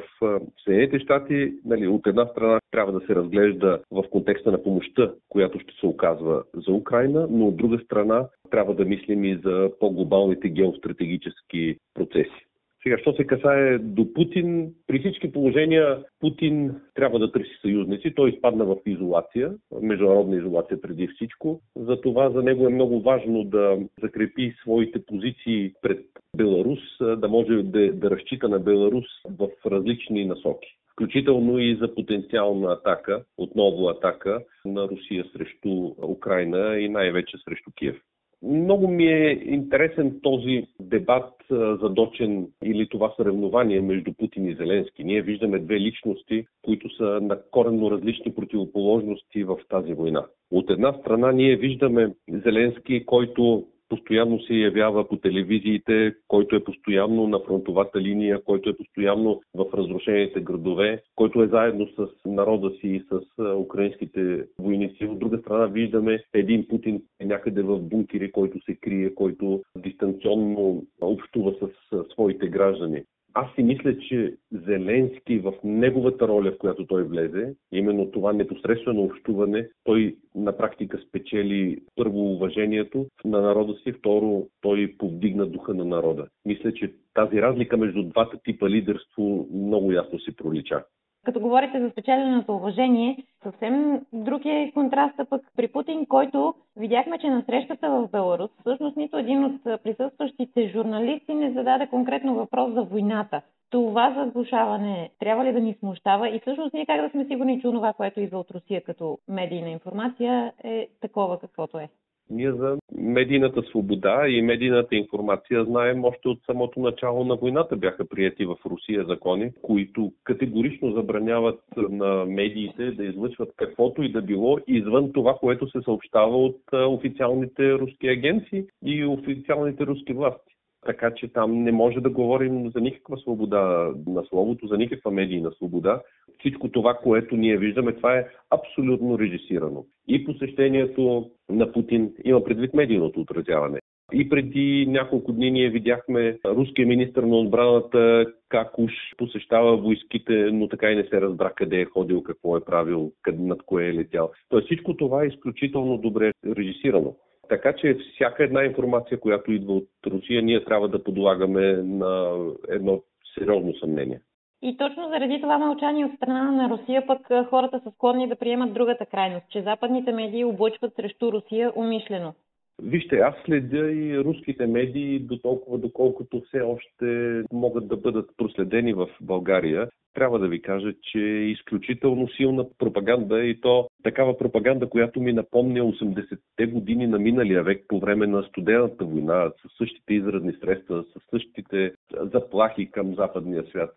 Съединените 0.64 0.98
щати, 0.98 1.52
нали, 1.64 1.86
от 1.86 2.06
една 2.06 2.26
страна 2.26 2.60
трябва 2.70 2.92
да 2.92 3.06
се 3.06 3.14
разглежда 3.14 3.78
в 3.90 4.04
контекста 4.10 4.52
на 4.52 4.62
помощта, 4.62 5.12
която 5.28 5.60
ще 5.60 5.72
се 5.80 5.86
оказва 5.86 6.42
за 6.66 6.72
Украина, 6.72 7.26
но 7.30 7.46
от 7.46 7.56
друга 7.56 7.78
страна 7.84 8.28
трябва 8.50 8.74
да 8.74 8.84
мислим 8.84 9.24
и 9.24 9.40
за 9.44 9.70
по-глобалните 9.80 10.48
геостратегически 10.48 11.76
процеси. 11.94 12.47
Сега, 12.88 12.98
що 12.98 13.12
се 13.12 13.24
касае 13.24 13.78
до 13.78 14.12
Путин, 14.12 14.72
при 14.86 14.98
всички 14.98 15.32
положения 15.32 16.04
Путин 16.20 16.74
трябва 16.94 17.18
да 17.18 17.32
търси 17.32 17.58
съюзници. 17.62 18.14
Той 18.16 18.30
изпадна 18.30 18.64
в 18.64 18.76
изолация, 18.86 19.52
международна 19.82 20.36
изолация 20.36 20.80
преди 20.80 21.08
всичко. 21.08 21.60
Затова 21.76 22.30
за 22.30 22.42
него 22.42 22.66
е 22.66 22.72
много 22.72 23.00
важно 23.00 23.44
да 23.44 23.78
закрепи 24.02 24.54
своите 24.62 25.06
позиции 25.06 25.72
пред 25.82 26.00
Беларус, 26.36 26.78
да 27.00 27.28
може 27.28 27.62
да, 27.62 27.92
да 27.92 28.10
разчита 28.10 28.48
на 28.48 28.58
Беларус 28.58 29.06
в 29.38 29.48
различни 29.70 30.24
насоки 30.24 30.68
включително 30.92 31.58
и 31.58 31.76
за 31.80 31.94
потенциална 31.94 32.72
атака, 32.72 33.24
отново 33.36 33.88
атака 33.88 34.40
на 34.64 34.88
Русия 34.88 35.24
срещу 35.32 35.94
Украина 36.08 36.78
и 36.78 36.88
най-вече 36.88 37.36
срещу 37.44 37.70
Киев. 37.76 37.96
Много 38.42 38.88
ми 38.88 39.06
е 39.06 39.30
интересен 39.44 40.20
този 40.22 40.66
дебат 40.80 41.34
задочен 41.50 42.46
или 42.64 42.88
това 42.88 43.14
съревнование 43.16 43.80
между 43.80 44.12
Путин 44.12 44.46
и 44.46 44.54
Зеленски. 44.54 45.04
Ние 45.04 45.22
виждаме 45.22 45.58
две 45.58 45.80
личности, 45.80 46.46
които 46.62 46.96
са 46.96 47.04
на 47.04 47.38
коренно 47.50 47.90
различни 47.90 48.34
противоположности 48.34 49.44
в 49.44 49.58
тази 49.68 49.92
война. 49.92 50.26
От 50.50 50.70
една 50.70 50.92
страна 50.92 51.32
ние 51.32 51.56
виждаме 51.56 52.14
Зеленски, 52.28 53.06
който 53.06 53.66
постоянно 53.88 54.40
се 54.40 54.54
явява 54.54 55.08
по 55.08 55.16
телевизиите, 55.16 56.14
който 56.28 56.56
е 56.56 56.64
постоянно 56.64 57.28
на 57.28 57.40
фронтовата 57.40 58.00
линия, 58.00 58.44
който 58.44 58.70
е 58.70 58.76
постоянно 58.76 59.40
в 59.54 59.66
разрушените 59.74 60.40
градове, 60.40 61.02
който 61.16 61.42
е 61.42 61.46
заедно 61.46 61.88
с 61.88 62.08
народа 62.26 62.70
си 62.70 62.88
и 62.88 63.02
с 63.10 63.44
украинските 63.54 64.44
войници. 64.58 65.04
От 65.04 65.18
друга 65.18 65.38
страна 65.38 65.66
виждаме 65.66 66.22
един 66.34 66.68
Путин 66.68 67.02
някъде 67.24 67.62
в 67.62 67.78
бункери, 67.78 68.32
който 68.32 68.64
се 68.64 68.74
крие, 68.74 69.14
който 69.14 69.62
дистанционно 69.76 70.82
общува 71.00 71.52
с 71.52 72.04
своите 72.12 72.48
граждани. 72.48 73.02
Аз 73.34 73.54
си 73.54 73.62
мисля, 73.62 73.98
че 73.98 74.36
Зеленски 74.52 75.38
в 75.38 75.52
неговата 75.64 76.28
роля, 76.28 76.52
в 76.52 76.58
която 76.58 76.86
той 76.86 77.02
влезе, 77.02 77.54
именно 77.72 78.10
това 78.10 78.32
непосредствено 78.32 79.02
общуване, 79.02 79.68
той 79.84 80.16
на 80.34 80.56
практика 80.56 80.98
спечели 81.08 81.78
първо 81.96 82.32
уважението 82.32 83.06
на 83.24 83.40
народа 83.40 83.74
си, 83.74 83.92
второ 83.92 84.46
той 84.60 84.94
повдигна 84.98 85.46
духа 85.46 85.74
на 85.74 85.84
народа. 85.84 86.28
Мисля, 86.44 86.74
че 86.74 86.92
тази 87.14 87.42
разлика 87.42 87.76
между 87.76 88.02
двата 88.02 88.38
типа 88.44 88.68
лидерство 88.68 89.48
много 89.52 89.92
ясно 89.92 90.18
се 90.18 90.36
пролича. 90.36 90.84
Като 91.28 91.40
говорите 91.40 91.80
за 91.80 91.90
спечеленото 91.90 92.56
уважение, 92.56 93.24
съвсем 93.42 94.00
друг 94.12 94.44
е 94.44 94.70
контраста 94.74 95.24
пък 95.24 95.42
при 95.56 95.68
Путин, 95.68 96.06
който 96.06 96.54
видяхме, 96.76 97.18
че 97.18 97.30
на 97.30 97.42
срещата 97.42 97.90
в 97.90 98.08
Беларус 98.12 98.50
всъщност 98.60 98.96
нито 98.96 99.18
един 99.18 99.44
от 99.44 99.82
присъстващите 99.82 100.68
журналисти 100.68 101.34
не 101.34 101.52
зададе 101.52 101.86
конкретно 101.86 102.34
въпрос 102.34 102.72
за 102.74 102.82
войната. 102.82 103.42
Това 103.70 104.14
заглушаване 104.18 105.10
трябва 105.18 105.44
ли 105.44 105.52
да 105.52 105.60
ни 105.60 105.74
смущава 105.74 106.28
и 106.28 106.40
всъщност 106.40 106.74
ние 106.74 106.86
как 106.86 107.00
да 107.00 107.10
сме 107.10 107.24
сигурни, 107.24 107.60
че 107.60 107.62
това, 107.62 107.92
което 107.92 108.20
идва 108.20 108.38
от 108.38 108.50
Русия 108.50 108.84
като 108.84 109.18
медийна 109.28 109.70
информация 109.70 110.52
е 110.64 110.88
такова 111.00 111.38
каквото 111.38 111.78
е? 111.78 111.88
Ние 112.30 112.52
за 112.52 112.78
медийната 112.98 113.62
свобода 113.62 114.28
и 114.28 114.42
медийната 114.42 114.96
информация 114.96 115.64
знаем 115.64 116.04
още 116.04 116.28
от 116.28 116.38
самото 116.46 116.80
начало 116.80 117.24
на 117.24 117.36
войната. 117.36 117.76
Бяха 117.76 118.08
прияти 118.08 118.44
в 118.44 118.56
Русия 118.66 119.04
закони, 119.04 119.52
които 119.62 120.12
категорично 120.24 120.92
забраняват 120.92 121.60
на 121.76 122.24
медиите 122.24 122.90
да 122.90 123.04
излъчват 123.04 123.52
каквото 123.56 124.02
и 124.02 124.12
да 124.12 124.22
било 124.22 124.58
извън 124.66 125.12
това, 125.12 125.34
което 125.34 125.70
се 125.70 125.78
съобщава 125.84 126.36
от 126.36 126.60
официалните 126.72 127.72
руски 127.72 128.08
агенции 128.08 128.64
и 128.84 129.04
официалните 129.04 129.86
руски 129.86 130.12
власти. 130.12 130.57
Така 130.86 131.14
че 131.14 131.28
там 131.28 131.62
не 131.62 131.72
може 131.72 132.00
да 132.00 132.10
говорим 132.10 132.70
за 132.70 132.80
никаква 132.80 133.16
свобода 133.18 133.92
на 134.06 134.24
словото, 134.24 134.66
за 134.66 134.76
никаква 134.76 135.10
медийна 135.10 135.50
свобода. 135.52 136.02
Всичко 136.38 136.68
това, 136.68 136.94
което 136.94 137.36
ние 137.36 137.56
виждаме, 137.56 137.92
това 137.92 138.16
е 138.16 138.26
абсолютно 138.50 139.18
режисирано. 139.18 139.84
И 140.08 140.24
посещението 140.24 141.30
на 141.48 141.72
Путин 141.72 142.12
има 142.24 142.44
предвид 142.44 142.74
медийното 142.74 143.20
отразяване. 143.20 143.78
И 144.12 144.28
преди 144.28 144.86
няколко 144.88 145.32
дни 145.32 145.50
ние 145.50 145.70
видяхме 145.70 146.38
руския 146.44 146.86
министр 146.86 147.26
на 147.26 147.36
отбраната 147.36 148.26
как 148.48 148.78
уж 148.78 148.92
посещава 149.16 149.76
войските, 149.76 150.32
но 150.52 150.68
така 150.68 150.90
и 150.90 150.96
не 150.96 151.04
се 151.04 151.20
разбра 151.20 151.52
къде 151.56 151.80
е 151.80 151.84
ходил, 151.84 152.22
какво 152.22 152.56
е 152.56 152.64
правил, 152.64 153.12
над 153.32 153.62
кое 153.62 153.86
е 153.86 153.94
летял. 153.94 154.30
Тоест 154.48 154.66
всичко 154.66 154.96
това 154.96 155.24
е 155.24 155.26
изключително 155.26 155.98
добре 155.98 156.32
режисирано. 156.46 157.16
Така 157.48 157.72
че 157.72 157.96
всяка 158.14 158.44
една 158.44 158.64
информация, 158.64 159.20
която 159.20 159.52
идва 159.52 159.72
от 159.72 159.88
Русия, 160.06 160.42
ние 160.42 160.64
трябва 160.64 160.88
да 160.88 161.04
подлагаме 161.04 161.72
на 161.72 162.38
едно 162.68 163.02
сериозно 163.34 163.74
съмнение. 163.74 164.20
И 164.62 164.76
точно 164.76 165.08
заради 165.08 165.40
това 165.40 165.58
мълчание 165.58 166.04
от 166.04 166.16
страна 166.16 166.50
на 166.50 166.68
Русия, 166.68 167.06
пък 167.06 167.48
хората 167.50 167.80
са 167.84 167.90
склонни 167.90 168.28
да 168.28 168.36
приемат 168.36 168.74
другата 168.74 169.06
крайност, 169.06 169.46
че 169.50 169.62
западните 169.62 170.12
медии 170.12 170.44
облъчват 170.44 170.94
срещу 170.94 171.32
Русия 171.32 171.72
умишлено. 171.76 172.34
Вижте, 172.82 173.16
аз 173.16 173.34
следя 173.44 173.90
и 173.92 174.18
руските 174.18 174.66
медии 174.66 175.18
до 175.18 175.38
толкова, 175.38 175.78
доколкото 175.78 176.40
все 176.40 176.60
още 176.60 177.42
могат 177.52 177.88
да 177.88 177.96
бъдат 177.96 178.30
проследени 178.36 178.92
в 178.92 179.08
България. 179.20 179.88
Трябва 180.18 180.38
да 180.38 180.48
ви 180.48 180.62
кажа, 180.62 180.92
че 181.02 181.18
е 181.18 181.50
изключително 181.50 182.28
силна 182.28 182.66
пропаганда 182.78 183.44
и 183.44 183.60
то 183.60 183.88
такава 184.02 184.38
пропаганда, 184.38 184.88
която 184.88 185.20
ми 185.20 185.32
напомня 185.32 185.80
80-те 185.80 186.66
години 186.66 187.06
на 187.06 187.18
миналия 187.18 187.62
век 187.62 187.84
по 187.88 188.00
време 188.00 188.26
на 188.26 188.42
студената 188.42 189.04
война, 189.04 189.50
с 189.50 189.76
същите 189.78 190.14
изразни 190.14 190.52
средства, 190.52 191.02
с 191.02 191.30
същите 191.30 191.92
заплахи 192.20 192.90
към 192.90 193.14
западния 193.14 193.64
свят. 193.70 193.90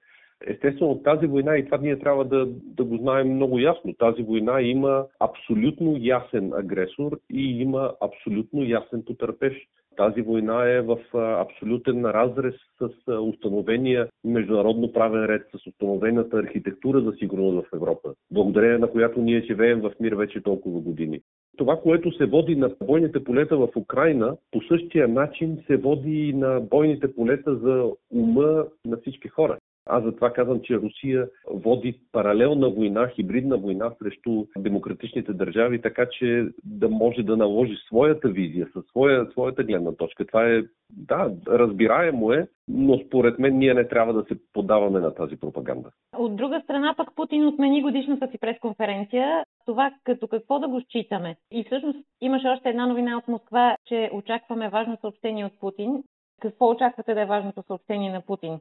Естествено, 0.48 1.04
тази 1.04 1.28
война, 1.28 1.58
и 1.58 1.66
това 1.66 1.78
ние 1.78 2.00
трябва 2.00 2.26
да, 2.26 2.46
да 2.48 2.84
го 2.84 2.98
знаем 2.98 3.36
много 3.36 3.60
ясно, 3.60 3.94
тази 3.94 4.24
война 4.24 4.62
има 4.62 5.06
абсолютно 5.20 5.96
ясен 6.00 6.54
агресор 6.54 7.20
и 7.34 7.62
има 7.62 7.94
абсолютно 8.02 8.64
ясен 8.64 9.04
потърпещ. 9.06 9.68
Тази 10.02 10.22
война 10.22 10.70
е 10.70 10.82
в 10.82 10.98
абсолютен 11.16 12.06
разрез 12.06 12.54
с 12.80 13.12
установения 13.22 14.08
международно 14.24 14.94
правен 14.94 15.26
ред, 15.26 15.48
с 15.56 15.68
установената 15.68 16.38
архитектура 16.38 17.02
за 17.02 17.12
сигурност 17.12 17.68
в 17.68 17.76
Европа, 17.76 18.14
благодарение 18.32 18.78
на 18.78 18.88
която 18.88 19.22
ние 19.22 19.42
живеем 19.42 19.82
в 19.82 19.92
мир 20.00 20.14
вече 20.14 20.44
толкова 20.44 20.80
години. 20.80 21.22
Това, 21.58 21.78
което 21.78 22.12
се 22.12 22.26
води 22.26 22.56
на 22.56 22.72
бойните 22.84 23.24
полета 23.24 23.58
в 23.58 23.70
Украина, 23.76 24.38
по 24.52 24.62
същия 24.62 25.08
начин 25.08 25.64
се 25.68 25.78
води 25.78 26.30
и 26.30 26.34
на 26.34 26.60
бойните 26.60 27.16
полета 27.16 27.56
за 27.56 27.92
ума 28.12 28.66
на 28.86 28.98
всички 28.98 29.28
хора. 29.28 29.58
Аз 29.86 30.04
затова 30.04 30.34
казвам, 30.34 30.62
че 30.64 30.78
Русия 30.78 31.30
води 31.50 32.00
паралелна 32.12 32.70
война, 32.70 33.08
хибридна 33.08 33.58
война 33.58 33.92
срещу 34.00 34.46
демократичните 34.58 35.34
държави, 35.34 35.82
така 35.82 36.06
че 36.20 36.48
да 36.64 36.90
може 36.90 37.24
да 37.24 37.38
наложи 37.38 37.76
своята 37.88 38.30
визия, 38.30 38.68
със 38.74 38.86
своя, 38.86 39.28
своята 39.32 39.64
гледна 39.64 39.92
точка. 39.92 40.26
Това 40.26 40.48
е, 40.48 40.64
да, 40.90 41.32
разбираемо 41.48 42.32
е, 42.34 42.48
но 42.68 42.98
според 42.98 43.40
мен 43.40 43.58
ние 43.58 43.74
не 43.74 43.88
трябва 43.88 44.14
да 44.14 44.24
се 44.24 44.40
подаваме 44.54 45.00
на 45.00 45.14
тази 45.14 45.40
пропаганда. 45.40 45.90
От 46.18 46.36
друга 46.36 46.62
страна 46.64 46.94
пък 46.98 47.16
Путин 47.16 47.48
отмени 47.48 47.82
годишната 47.82 48.28
си 48.28 48.38
пресконференция. 48.38 49.44
Това 49.66 49.92
като 50.04 50.28
какво 50.28 50.60
да 50.60 50.68
го 50.68 50.82
считаме? 50.82 51.36
И 51.52 51.64
всъщност 51.64 52.00
имаше 52.22 52.48
още 52.48 52.70
една 52.70 52.86
новина 52.86 53.18
от 53.18 53.28
Москва, 53.28 53.76
че 53.86 54.10
очакваме 54.14 54.70
важно 54.70 54.98
съобщение 55.02 55.46
от 55.46 55.60
Путин. 55.60 56.04
Какво 56.42 56.70
очаквате 56.70 57.14
да 57.14 57.22
е 57.22 57.26
важното 57.26 57.64
съобщение 57.68 58.12
на 58.12 58.22
Путин? 58.22 58.60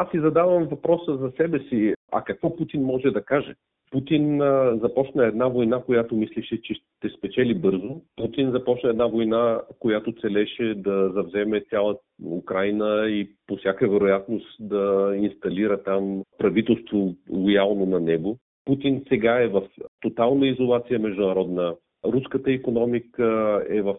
Аз 0.00 0.10
си 0.10 0.20
задавам 0.20 0.64
въпроса 0.64 1.16
за 1.16 1.30
себе 1.36 1.58
си, 1.58 1.94
а 2.12 2.24
какво 2.24 2.56
Путин 2.56 2.82
може 2.82 3.10
да 3.10 3.24
каже? 3.24 3.54
Путин 3.90 4.42
а, 4.42 4.78
започна 4.82 5.24
една 5.26 5.48
война, 5.48 5.82
която 5.82 6.14
мислеше, 6.14 6.62
че 6.62 6.74
ще 6.74 7.08
спечели 7.18 7.54
бързо. 7.54 8.00
Путин 8.16 8.50
започна 8.50 8.90
една 8.90 9.06
война, 9.06 9.60
която 9.78 10.12
целеше 10.20 10.74
да 10.76 11.10
завземе 11.14 11.64
цялата 11.70 12.00
Украина 12.24 13.10
и 13.10 13.30
по 13.46 13.56
всяка 13.56 13.88
вероятност 13.88 14.56
да 14.60 15.12
инсталира 15.16 15.82
там 15.82 16.22
правителство 16.38 17.14
лоялно 17.30 17.86
на 17.86 18.00
него. 18.00 18.38
Путин 18.64 19.04
сега 19.08 19.42
е 19.42 19.48
в 19.48 19.62
тотална 20.00 20.46
изолация 20.46 20.98
международна. 20.98 21.74
Руската 22.04 22.52
економика 22.52 23.60
е 23.68 23.82
в 23.82 23.96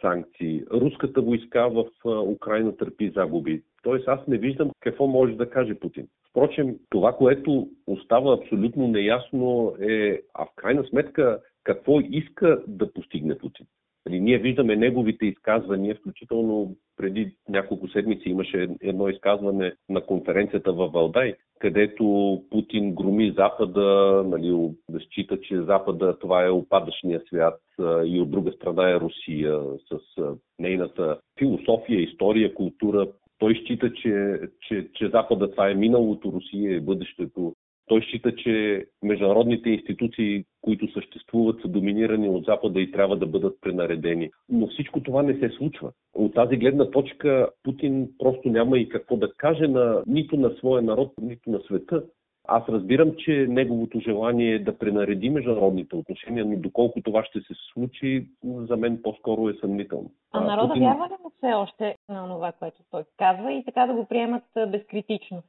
санкции. 0.00 0.62
Руската 0.72 1.20
войска 1.22 1.68
в 1.68 1.84
Украина 2.26 2.76
търпи 2.76 3.12
загуби. 3.14 3.62
Тоест 3.82 4.08
аз 4.08 4.26
не 4.26 4.38
виждам 4.38 4.70
какво 4.80 5.06
може 5.06 5.34
да 5.34 5.50
каже 5.50 5.74
Путин. 5.74 6.08
Впрочем, 6.30 6.76
това, 6.90 7.12
което 7.12 7.68
остава 7.86 8.34
абсолютно 8.34 8.88
неясно 8.88 9.74
е, 9.80 10.20
а 10.34 10.44
в 10.44 10.48
крайна 10.56 10.84
сметка, 10.84 11.40
какво 11.64 12.00
иска 12.00 12.62
да 12.66 12.92
постигне 12.92 13.38
Путин. 13.38 13.66
Нали, 14.06 14.20
ние 14.20 14.38
виждаме 14.38 14.76
неговите 14.76 15.26
изказвания, 15.26 15.94
включително 15.94 16.76
преди 16.96 17.36
няколко 17.48 17.88
седмици 17.88 18.28
имаше 18.28 18.68
едно 18.80 19.08
изказване 19.08 19.72
на 19.88 20.00
конференцията 20.00 20.72
в 20.72 20.88
Валдай, 20.88 21.34
където 21.58 22.42
Путин 22.50 22.94
громи 22.94 23.34
Запада, 23.36 24.22
нали, 24.26 24.70
да 24.88 25.00
счита, 25.00 25.40
че 25.40 25.62
Запада 25.62 26.18
това 26.18 26.44
е 26.44 26.50
опадъчния 26.50 27.22
свят 27.28 27.60
и 28.04 28.20
от 28.20 28.30
друга 28.30 28.52
страна 28.52 28.90
е 28.90 29.00
Русия 29.00 29.60
с 29.90 30.22
нейната 30.58 31.18
философия, 31.38 32.00
история, 32.00 32.54
култура. 32.54 33.08
Той 33.38 33.54
счита, 33.54 33.92
че, 33.92 34.40
че, 34.60 34.88
че 34.94 35.08
Запада 35.08 35.50
това 35.50 35.70
е 35.70 35.74
миналото, 35.74 36.32
Русия 36.32 36.76
е 36.76 36.80
бъдещето. 36.80 37.54
Той 37.86 38.00
счита, 38.00 38.36
че 38.36 38.84
международните 39.02 39.70
институции, 39.70 40.44
които 40.60 40.92
съществуват, 40.92 41.60
са 41.62 41.68
доминирани 41.68 42.28
от 42.28 42.44
Запада 42.44 42.80
и 42.80 42.90
трябва 42.90 43.16
да 43.16 43.26
бъдат 43.26 43.60
пренаредени. 43.60 44.30
Но 44.48 44.66
всичко 44.66 45.00
това 45.00 45.22
не 45.22 45.34
се 45.34 45.48
случва. 45.56 45.92
От 46.14 46.34
тази 46.34 46.56
гледна 46.56 46.90
точка 46.90 47.48
Путин 47.62 48.08
просто 48.18 48.48
няма 48.48 48.78
и 48.78 48.88
какво 48.88 49.16
да 49.16 49.32
каже 49.32 49.68
на, 49.68 50.02
нито 50.06 50.36
на 50.36 50.50
своя 50.50 50.82
народ, 50.82 51.12
нито 51.22 51.50
на 51.50 51.60
света. 51.60 52.04
Аз 52.48 52.68
разбирам, 52.68 53.14
че 53.18 53.46
неговото 53.48 54.00
желание 54.00 54.54
е 54.54 54.58
да 54.58 54.78
пренареди 54.78 55.30
международните 55.30 55.96
отношения, 55.96 56.44
но 56.44 56.56
доколко 56.56 57.02
това 57.02 57.24
ще 57.24 57.40
се 57.40 57.54
случи, 57.72 58.28
за 58.44 58.76
мен 58.76 59.00
по-скоро 59.02 59.48
е 59.48 59.54
съмнително. 59.60 60.10
А 60.32 60.40
народа 60.40 60.68
Путин... 60.68 60.82
вярва 60.82 61.08
ли 61.08 61.12
му 61.22 61.30
все 61.36 61.52
още 61.52 61.96
на 62.08 62.28
това, 62.28 62.52
което 62.52 62.82
той 62.90 63.04
казва 63.18 63.52
и 63.52 63.64
така 63.64 63.86
да 63.86 63.94
го 63.94 64.04
приемат 64.04 64.42
безкритично? 64.68 65.42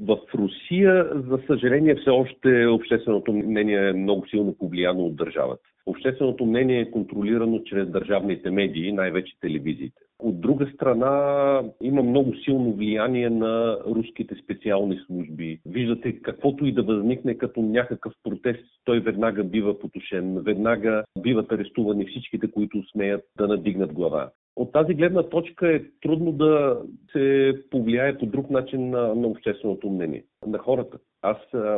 В 0.00 0.18
Русия, 0.34 1.10
за 1.14 1.38
съжаление, 1.46 1.94
все 1.94 2.10
още 2.10 2.66
общественото 2.66 3.32
мнение 3.32 3.88
е 3.88 3.92
много 3.92 4.26
силно 4.28 4.54
повлияно 4.58 5.06
от 5.06 5.16
държавата. 5.16 5.62
Общественото 5.86 6.46
мнение 6.46 6.80
е 6.80 6.90
контролирано 6.90 7.62
чрез 7.64 7.88
държавните 7.88 8.50
медии, 8.50 8.92
най-вече 8.92 9.40
телевизиите. 9.40 10.00
От 10.18 10.40
друга 10.40 10.70
страна, 10.74 11.62
има 11.82 12.02
много 12.02 12.34
силно 12.34 12.72
влияние 12.72 13.30
на 13.30 13.78
руските 13.86 14.34
специални 14.44 15.00
служби. 15.06 15.60
Виждате, 15.66 16.20
каквото 16.22 16.66
и 16.66 16.72
да 16.72 16.82
възникне 16.82 17.38
като 17.38 17.62
някакъв 17.62 18.12
протест, 18.22 18.64
той 18.84 19.00
веднага 19.00 19.44
бива 19.44 19.78
потушен, 19.78 20.38
веднага 20.38 21.04
биват 21.18 21.52
арестувани 21.52 22.06
всичките, 22.06 22.50
които 22.50 22.82
смеят 22.92 23.24
да 23.38 23.48
надигнат 23.48 23.92
глава. 23.92 24.30
От 24.56 24.72
тази 24.72 24.94
гледна 24.94 25.22
точка 25.22 25.74
е 25.74 25.82
трудно 26.02 26.32
да 26.32 26.82
се 27.12 27.54
повлияе 27.70 28.18
по 28.18 28.26
друг 28.26 28.50
начин 28.50 28.90
на, 28.90 29.14
на 29.14 29.26
общественото 29.26 29.90
мнение, 29.90 30.24
на 30.46 30.58
хората. 30.58 30.98
Аз 31.22 31.36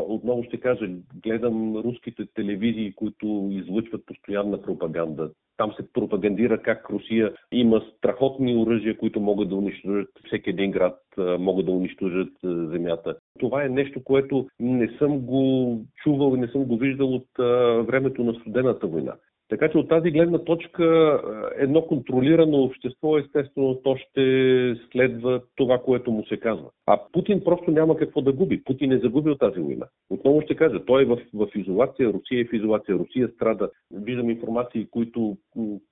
отново 0.08 0.44
ще 0.44 0.60
кажа, 0.60 0.88
гледам 1.22 1.76
руските 1.76 2.26
телевизии, 2.34 2.94
които 2.94 3.48
излъчват 3.50 4.06
постоянна 4.06 4.62
пропаганда. 4.62 5.30
Там 5.56 5.72
се 5.72 5.92
пропагандира 5.92 6.62
как 6.62 6.90
Русия 6.90 7.32
има 7.52 7.82
страхотни 7.96 8.56
оръжия, 8.56 8.98
които 8.98 9.20
могат 9.20 9.48
да 9.48 9.54
унищожат 9.54 10.08
всеки 10.26 10.50
един 10.50 10.70
град, 10.70 10.98
могат 11.38 11.66
да 11.66 11.72
унищожат 11.72 12.32
земята. 12.42 13.16
Това 13.38 13.64
е 13.64 13.68
нещо, 13.68 14.04
което 14.04 14.46
не 14.60 14.88
съм 14.98 15.18
го 15.18 15.80
чувал 16.04 16.34
и 16.36 16.40
не 16.40 16.48
съм 16.48 16.64
го 16.64 16.76
виждал 16.76 17.14
от 17.14 17.28
времето 17.86 18.24
на 18.24 18.34
студената 18.34 18.86
война. 18.86 19.14
Така 19.48 19.68
че 19.68 19.78
от 19.78 19.88
тази 19.88 20.10
гледна 20.10 20.38
точка 20.38 21.20
едно 21.58 21.82
контролирано 21.82 22.62
общество, 22.62 23.18
естествено, 23.18 23.80
то 23.84 23.96
ще 23.96 24.76
следва 24.92 25.40
това, 25.56 25.78
което 25.78 26.10
му 26.10 26.24
се 26.26 26.36
казва. 26.36 26.70
А 26.86 27.00
Путин 27.12 27.44
просто 27.44 27.70
няма 27.70 27.96
какво 27.96 28.20
да 28.20 28.32
губи. 28.32 28.64
Путин 28.64 28.92
е 28.92 28.98
загубил 28.98 29.34
тази 29.34 29.60
война. 29.60 29.86
Отново 30.10 30.40
ще 30.40 30.56
кажа, 30.56 30.84
той 30.84 31.02
е 31.02 31.06
в, 31.06 31.18
в 31.34 31.48
изолация, 31.54 32.12
Русия 32.12 32.40
е 32.40 32.44
в 32.44 32.52
изолация, 32.52 32.98
Русия 32.98 33.28
страда. 33.28 33.70
Виждам 33.92 34.30
информации, 34.30 34.86
които 34.90 35.36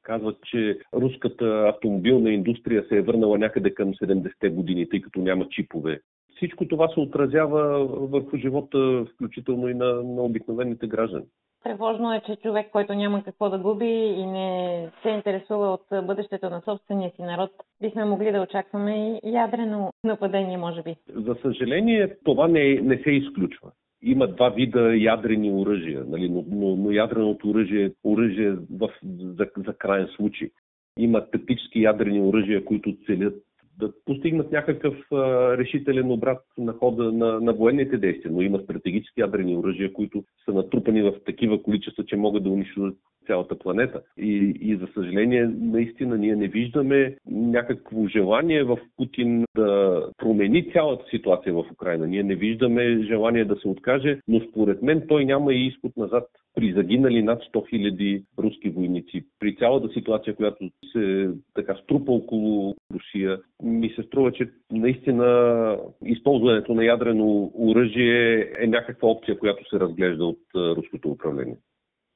казват, 0.02 0.36
че 0.44 0.78
руската 0.94 1.64
автомобилна 1.74 2.30
индустрия 2.30 2.84
се 2.88 2.96
е 2.96 3.02
върнала 3.02 3.38
някъде 3.38 3.74
към 3.74 3.94
70-те 3.94 4.48
години, 4.48 4.88
тъй 4.88 5.00
като 5.00 5.20
няма 5.20 5.48
чипове. 5.48 6.00
Всичко 6.36 6.68
това 6.68 6.88
се 6.88 7.00
отразява 7.00 7.86
върху 7.86 8.36
живота, 8.36 9.06
включително 9.14 9.68
и 9.68 9.74
на, 9.74 10.02
на 10.02 10.22
обикновените 10.22 10.86
граждани. 10.86 11.26
Тревожно 11.64 12.14
е, 12.14 12.22
че 12.26 12.36
човек, 12.36 12.66
който 12.72 12.94
няма 12.94 13.24
какво 13.24 13.50
да 13.50 13.58
губи 13.58 14.14
и 14.16 14.26
не 14.26 14.88
се 15.02 15.08
интересува 15.08 15.66
от 15.72 16.06
бъдещето 16.06 16.50
на 16.50 16.62
собствения 16.64 17.10
си 17.16 17.22
народ, 17.22 17.50
бихме 17.80 18.04
могли 18.04 18.32
да 18.32 18.40
очакваме 18.40 19.20
и 19.24 19.32
ядрено 19.32 19.90
нападение, 20.04 20.58
може 20.58 20.82
би. 20.82 20.96
За 21.08 21.36
съжаление, 21.42 22.16
това 22.24 22.48
не, 22.48 22.74
не 22.74 22.98
се 22.98 23.10
изключва. 23.10 23.70
Има 24.02 24.26
два 24.26 24.48
вида 24.48 24.96
ядрени 24.96 25.52
оръжия, 25.52 26.04
нали? 26.08 26.28
но, 26.28 26.44
но, 26.48 26.76
но 26.76 26.90
ядреното 26.90 27.50
оръжие 27.50 27.84
е 27.84 27.90
оръжие 28.04 28.50
в, 28.50 28.90
за, 29.20 29.46
за 29.56 29.74
крайен 29.78 30.08
случай. 30.16 30.48
Има 30.98 31.30
тактически 31.30 31.82
ядрени 31.82 32.20
оръжия, 32.20 32.64
които 32.64 32.96
целят 33.06 33.34
да 33.78 33.92
постигнат 34.04 34.52
някакъв 34.52 34.94
а, 35.12 35.16
решителен 35.58 36.10
обрат 36.10 36.42
на 36.58 36.72
хода 36.72 37.12
на, 37.12 37.40
на 37.40 37.52
военните 37.52 37.98
действия, 37.98 38.32
но 38.32 38.42
има 38.42 38.58
стратегически 38.58 39.20
ядрени 39.20 39.56
оръжия, 39.56 39.92
които 39.92 40.24
са 40.44 40.52
натрупани 40.52 41.02
в 41.02 41.12
такива 41.26 41.62
количества, 41.62 42.04
че 42.04 42.16
могат 42.16 42.42
да 42.42 42.50
унищожат 42.50 42.96
цялата 43.26 43.58
планета. 43.58 44.00
И, 44.18 44.54
и 44.60 44.76
за 44.76 44.88
съжаление, 44.94 45.50
наистина 45.60 46.18
ние 46.18 46.36
не 46.36 46.48
виждаме 46.48 47.16
някакво 47.30 48.06
желание 48.06 48.64
в 48.64 48.78
Путин 48.96 49.44
да 49.56 50.02
промени 50.18 50.72
цялата 50.72 51.04
ситуация 51.10 51.54
в 51.54 51.64
Украина. 51.72 52.06
Ние 52.06 52.22
не 52.22 52.34
виждаме 52.34 53.02
желание 53.02 53.44
да 53.44 53.56
се 53.56 53.68
откаже, 53.68 54.18
но 54.28 54.40
според 54.40 54.82
мен 54.82 55.02
той 55.08 55.24
няма 55.24 55.54
и 55.54 55.66
изход 55.66 55.96
назад 55.96 56.28
при 56.54 56.72
загинали 56.72 57.22
над 57.22 57.42
100 57.42 57.52
000 57.54 58.22
руски 58.38 58.68
войници, 58.68 59.24
при 59.38 59.56
цялата 59.56 59.88
ситуация, 59.88 60.34
която 60.34 60.70
се 60.92 61.30
така 61.54 61.74
струпа 61.74 62.12
около 62.12 62.74
Русия, 62.94 63.38
ми 63.62 63.90
се 63.90 64.02
струва, 64.02 64.32
че 64.32 64.50
наистина 64.72 65.78
използването 66.04 66.74
на 66.74 66.84
ядрено 66.84 67.52
оръжие 67.58 68.52
е 68.58 68.66
някаква 68.66 69.08
опция, 69.08 69.38
която 69.38 69.68
се 69.68 69.80
разглежда 69.80 70.24
от 70.24 70.40
руското 70.54 71.10
управление. 71.10 71.56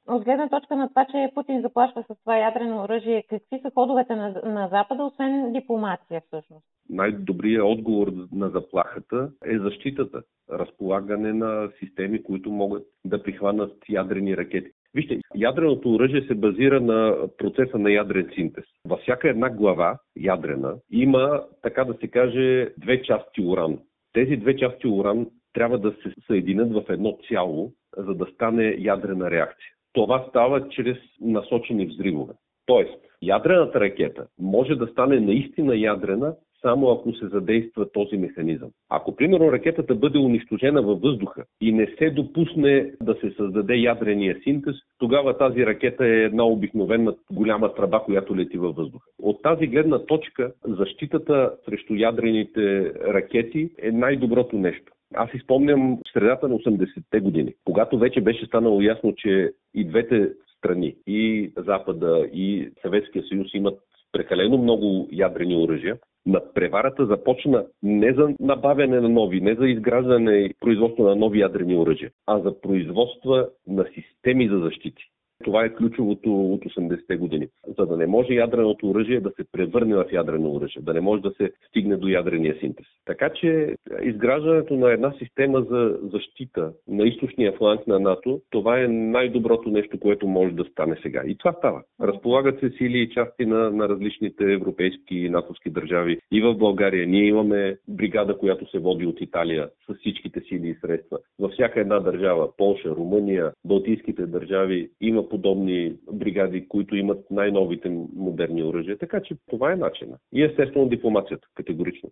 От 0.09 0.25
гледна 0.25 0.49
точка 0.49 0.77
на 0.77 0.89
това, 0.89 1.07
че 1.11 1.31
Путин 1.35 1.61
заплашва 1.61 2.03
с 2.03 2.21
това 2.21 2.39
ядрено 2.39 2.83
оръжие, 2.83 3.25
какви 3.29 3.61
са 3.63 3.71
ходовете 3.75 4.15
на, 4.15 4.29
на 4.45 4.69
Запада, 4.69 5.05
освен 5.05 5.53
дипломация 5.53 6.23
всъщност? 6.27 6.65
Най-добрият 6.91 7.65
отговор 7.65 8.13
на 8.33 8.49
заплахата 8.49 9.31
е 9.45 9.59
защитата. 9.59 10.23
Разполагане 10.53 11.33
на 11.33 11.71
системи, 11.79 12.23
които 12.23 12.51
могат 12.51 12.87
да 13.05 13.23
прихванат 13.23 13.73
ядрени 13.89 14.37
ракети. 14.37 14.71
Вижте, 14.95 15.21
ядреното 15.35 15.95
оръжие 15.95 16.23
се 16.23 16.35
базира 16.35 16.81
на 16.81 17.29
процеса 17.39 17.79
на 17.79 17.93
ядрен 17.93 18.31
синтез. 18.35 18.65
Във 18.85 19.01
всяка 19.01 19.29
една 19.29 19.51
глава, 19.51 19.99
ядрена, 20.17 20.75
има, 20.91 21.43
така 21.63 21.85
да 21.85 21.95
се 21.95 22.09
каже, 22.09 22.69
две 22.79 23.03
части 23.03 23.43
уран. 23.43 23.79
Тези 24.13 24.37
две 24.37 24.57
части 24.57 24.89
уран 24.89 25.27
трябва 25.53 25.79
да 25.79 25.91
се 25.91 26.15
съединят 26.27 26.73
в 26.73 26.85
едно 26.89 27.19
цяло, 27.29 27.73
за 27.97 28.15
да 28.15 28.27
стане 28.27 28.77
ядрена 28.79 29.31
реакция. 29.31 29.73
Това 29.93 30.25
става 30.29 30.69
чрез 30.69 30.99
насочени 31.21 31.87
взривове. 31.87 32.35
Тоест, 32.67 32.99
ядрената 33.23 33.81
ракета 33.81 34.27
може 34.39 34.75
да 34.75 34.87
стане 34.87 35.21
наистина 35.21 35.77
ядрена, 35.77 36.35
само 36.63 36.91
ако 36.91 37.13
се 37.13 37.27
задейства 37.27 37.93
този 37.93 38.17
механизъм. 38.17 38.69
Ако, 38.91 39.17
примерно, 39.17 39.53
ракетата 39.53 39.95
бъде 39.95 40.19
унищожена 40.19 40.83
във 40.83 41.01
въздуха 41.01 41.45
и 41.61 41.73
не 41.73 41.87
се 41.99 42.11
допусне 42.11 42.93
да 43.03 43.15
се 43.15 43.31
създаде 43.31 43.75
ядрения 43.75 44.41
синтез, 44.43 44.77
тогава 44.99 45.39
тази 45.39 45.67
ракета 45.67 46.07
е 46.07 46.25
една 46.25 46.45
обикновена 46.45 47.15
голяма 47.33 47.75
тръба, 47.75 48.03
която 48.05 48.37
лети 48.37 48.59
във 48.59 48.77
въздуха. 48.77 49.11
От 49.23 49.43
тази 49.43 49.67
гледна 49.67 49.99
точка, 49.99 50.53
защитата 50.65 51.53
срещу 51.65 51.95
ядрените 51.95 52.93
ракети 52.95 53.71
е 53.83 53.93
най-доброто 53.93 54.57
нещо. 54.57 54.93
Аз 55.15 55.35
изпомням 55.35 55.99
средата 56.13 56.49
на 56.49 56.55
80-те 56.55 57.21
години, 57.21 57.55
когато 57.65 57.99
вече 57.99 58.21
беше 58.21 58.47
станало 58.47 58.81
ясно, 58.81 59.15
че 59.17 59.53
и 59.75 59.85
двете 59.85 60.33
страни, 60.57 60.97
и 61.07 61.53
Запада, 61.57 62.29
и 62.33 62.71
Съветския 62.83 63.25
съюз 63.29 63.55
имат 63.55 63.79
прекалено 64.13 64.59
много 64.59 65.09
ядрени 65.13 65.57
оръжия, 65.57 65.99
на 66.27 66.53
преварата 66.55 67.07
започна 67.07 67.67
не 67.83 68.13
за 68.13 68.29
набавяне 68.41 69.01
на 69.01 69.09
нови, 69.09 69.41
не 69.41 69.55
за 69.55 69.69
изграждане 69.69 70.33
и 70.33 70.55
производство 70.61 71.05
на 71.05 71.17
нови 71.17 71.41
ядрени 71.41 71.77
оръжия, 71.77 72.11
а 72.27 72.41
за 72.41 72.61
производство 72.61 73.47
на 73.67 73.85
системи 73.95 74.49
за 74.49 74.59
защити. 74.59 75.03
Това 75.45 75.65
е 75.65 75.75
ключовото 75.75 76.53
от 76.53 76.65
80-те 76.65 77.17
години. 77.17 77.49
За 77.79 77.87
да 77.87 77.97
не 77.97 78.07
може 78.07 78.35
ядреното 78.35 78.91
оръжие 78.91 79.21
да 79.21 79.31
се 79.31 79.45
превърне 79.53 79.95
в 79.95 80.05
ядрено 80.13 80.53
оръжие, 80.53 80.83
да 80.83 80.95
не 80.95 81.01
може 81.01 81.23
да 81.23 81.31
се 81.31 81.53
стигне 81.69 81.97
до 81.97 82.09
ядрения 82.09 82.57
синтез. 82.61 82.87
Така 83.05 83.31
че 83.35 83.77
изграждането 84.03 84.77
на 84.77 84.93
една 84.93 85.13
система 85.19 85.63
за 85.71 85.99
защита 86.13 86.73
на 86.89 87.05
източния 87.05 87.53
фланг 87.53 87.87
на 87.87 88.01
НАТО, 88.01 88.41
това 88.51 88.81
е 88.81 88.89
най-доброто 88.89 89.69
нещо, 89.71 90.01
което 90.01 90.27
може 90.27 90.55
да 90.55 90.65
стане 90.65 90.97
сега. 91.03 91.23
И 91.27 91.39
това 91.39 91.53
става. 91.53 91.83
Разполагат 92.01 92.61
се 92.61 92.71
сили 92.71 92.99
и 92.99 93.11
части 93.11 93.47
на, 93.47 93.71
на 93.71 93.89
различните 93.89 94.53
европейски 94.53 95.17
и 95.17 95.31
натовски 95.31 95.71
държави. 95.71 96.19
И 96.33 96.41
в 96.41 96.55
България 96.55 97.07
ние 97.07 97.25
имаме 97.25 97.77
бригада, 97.89 98.39
която 98.39 98.71
се 98.71 98.79
води 98.79 99.07
от 99.07 99.21
Италия 99.21 99.69
с 99.91 99.95
всичките 99.95 100.41
сили 100.41 100.69
и 100.69 100.75
средства. 100.75 101.19
Във 101.39 101.53
всяка 101.53 101.81
една 101.81 102.01
държава, 102.01 102.49
Полша, 102.57 102.89
Румъния, 102.89 103.53
Балтийските 103.65 104.27
държави, 104.27 104.91
има 105.01 105.28
подобни 105.29 105.95
бригади, 106.13 106.69
които 106.69 106.97
имат 106.97 107.31
най-новите 107.31 107.89
модерни 108.17 108.65
оръжия. 108.65 108.99
Така 108.99 109.21
че 109.23 109.35
това 109.51 109.73
е 109.73 109.77
начина. 109.77 110.17
И 110.33 110.43
естествено 110.43 110.89
дипломацията, 110.89 111.49
категорично. 111.55 112.11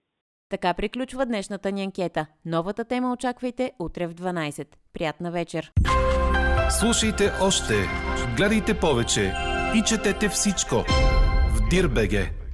Така 0.48 0.74
приключва 0.74 1.26
днешната 1.26 1.72
ни 1.72 1.82
анкета. 1.82 2.26
Новата 2.44 2.84
тема 2.84 3.12
очаквайте 3.12 3.72
утре 3.78 4.06
в 4.06 4.14
12. 4.14 4.66
Приятна 4.92 5.30
вечер! 5.30 5.72
Слушайте 6.80 7.24
още, 7.42 7.74
гледайте 8.36 8.74
повече 8.80 9.32
и 9.78 9.82
четете 9.88 10.28
всичко 10.28 10.74
в 11.54 11.68
Дирбеге. 11.70 12.45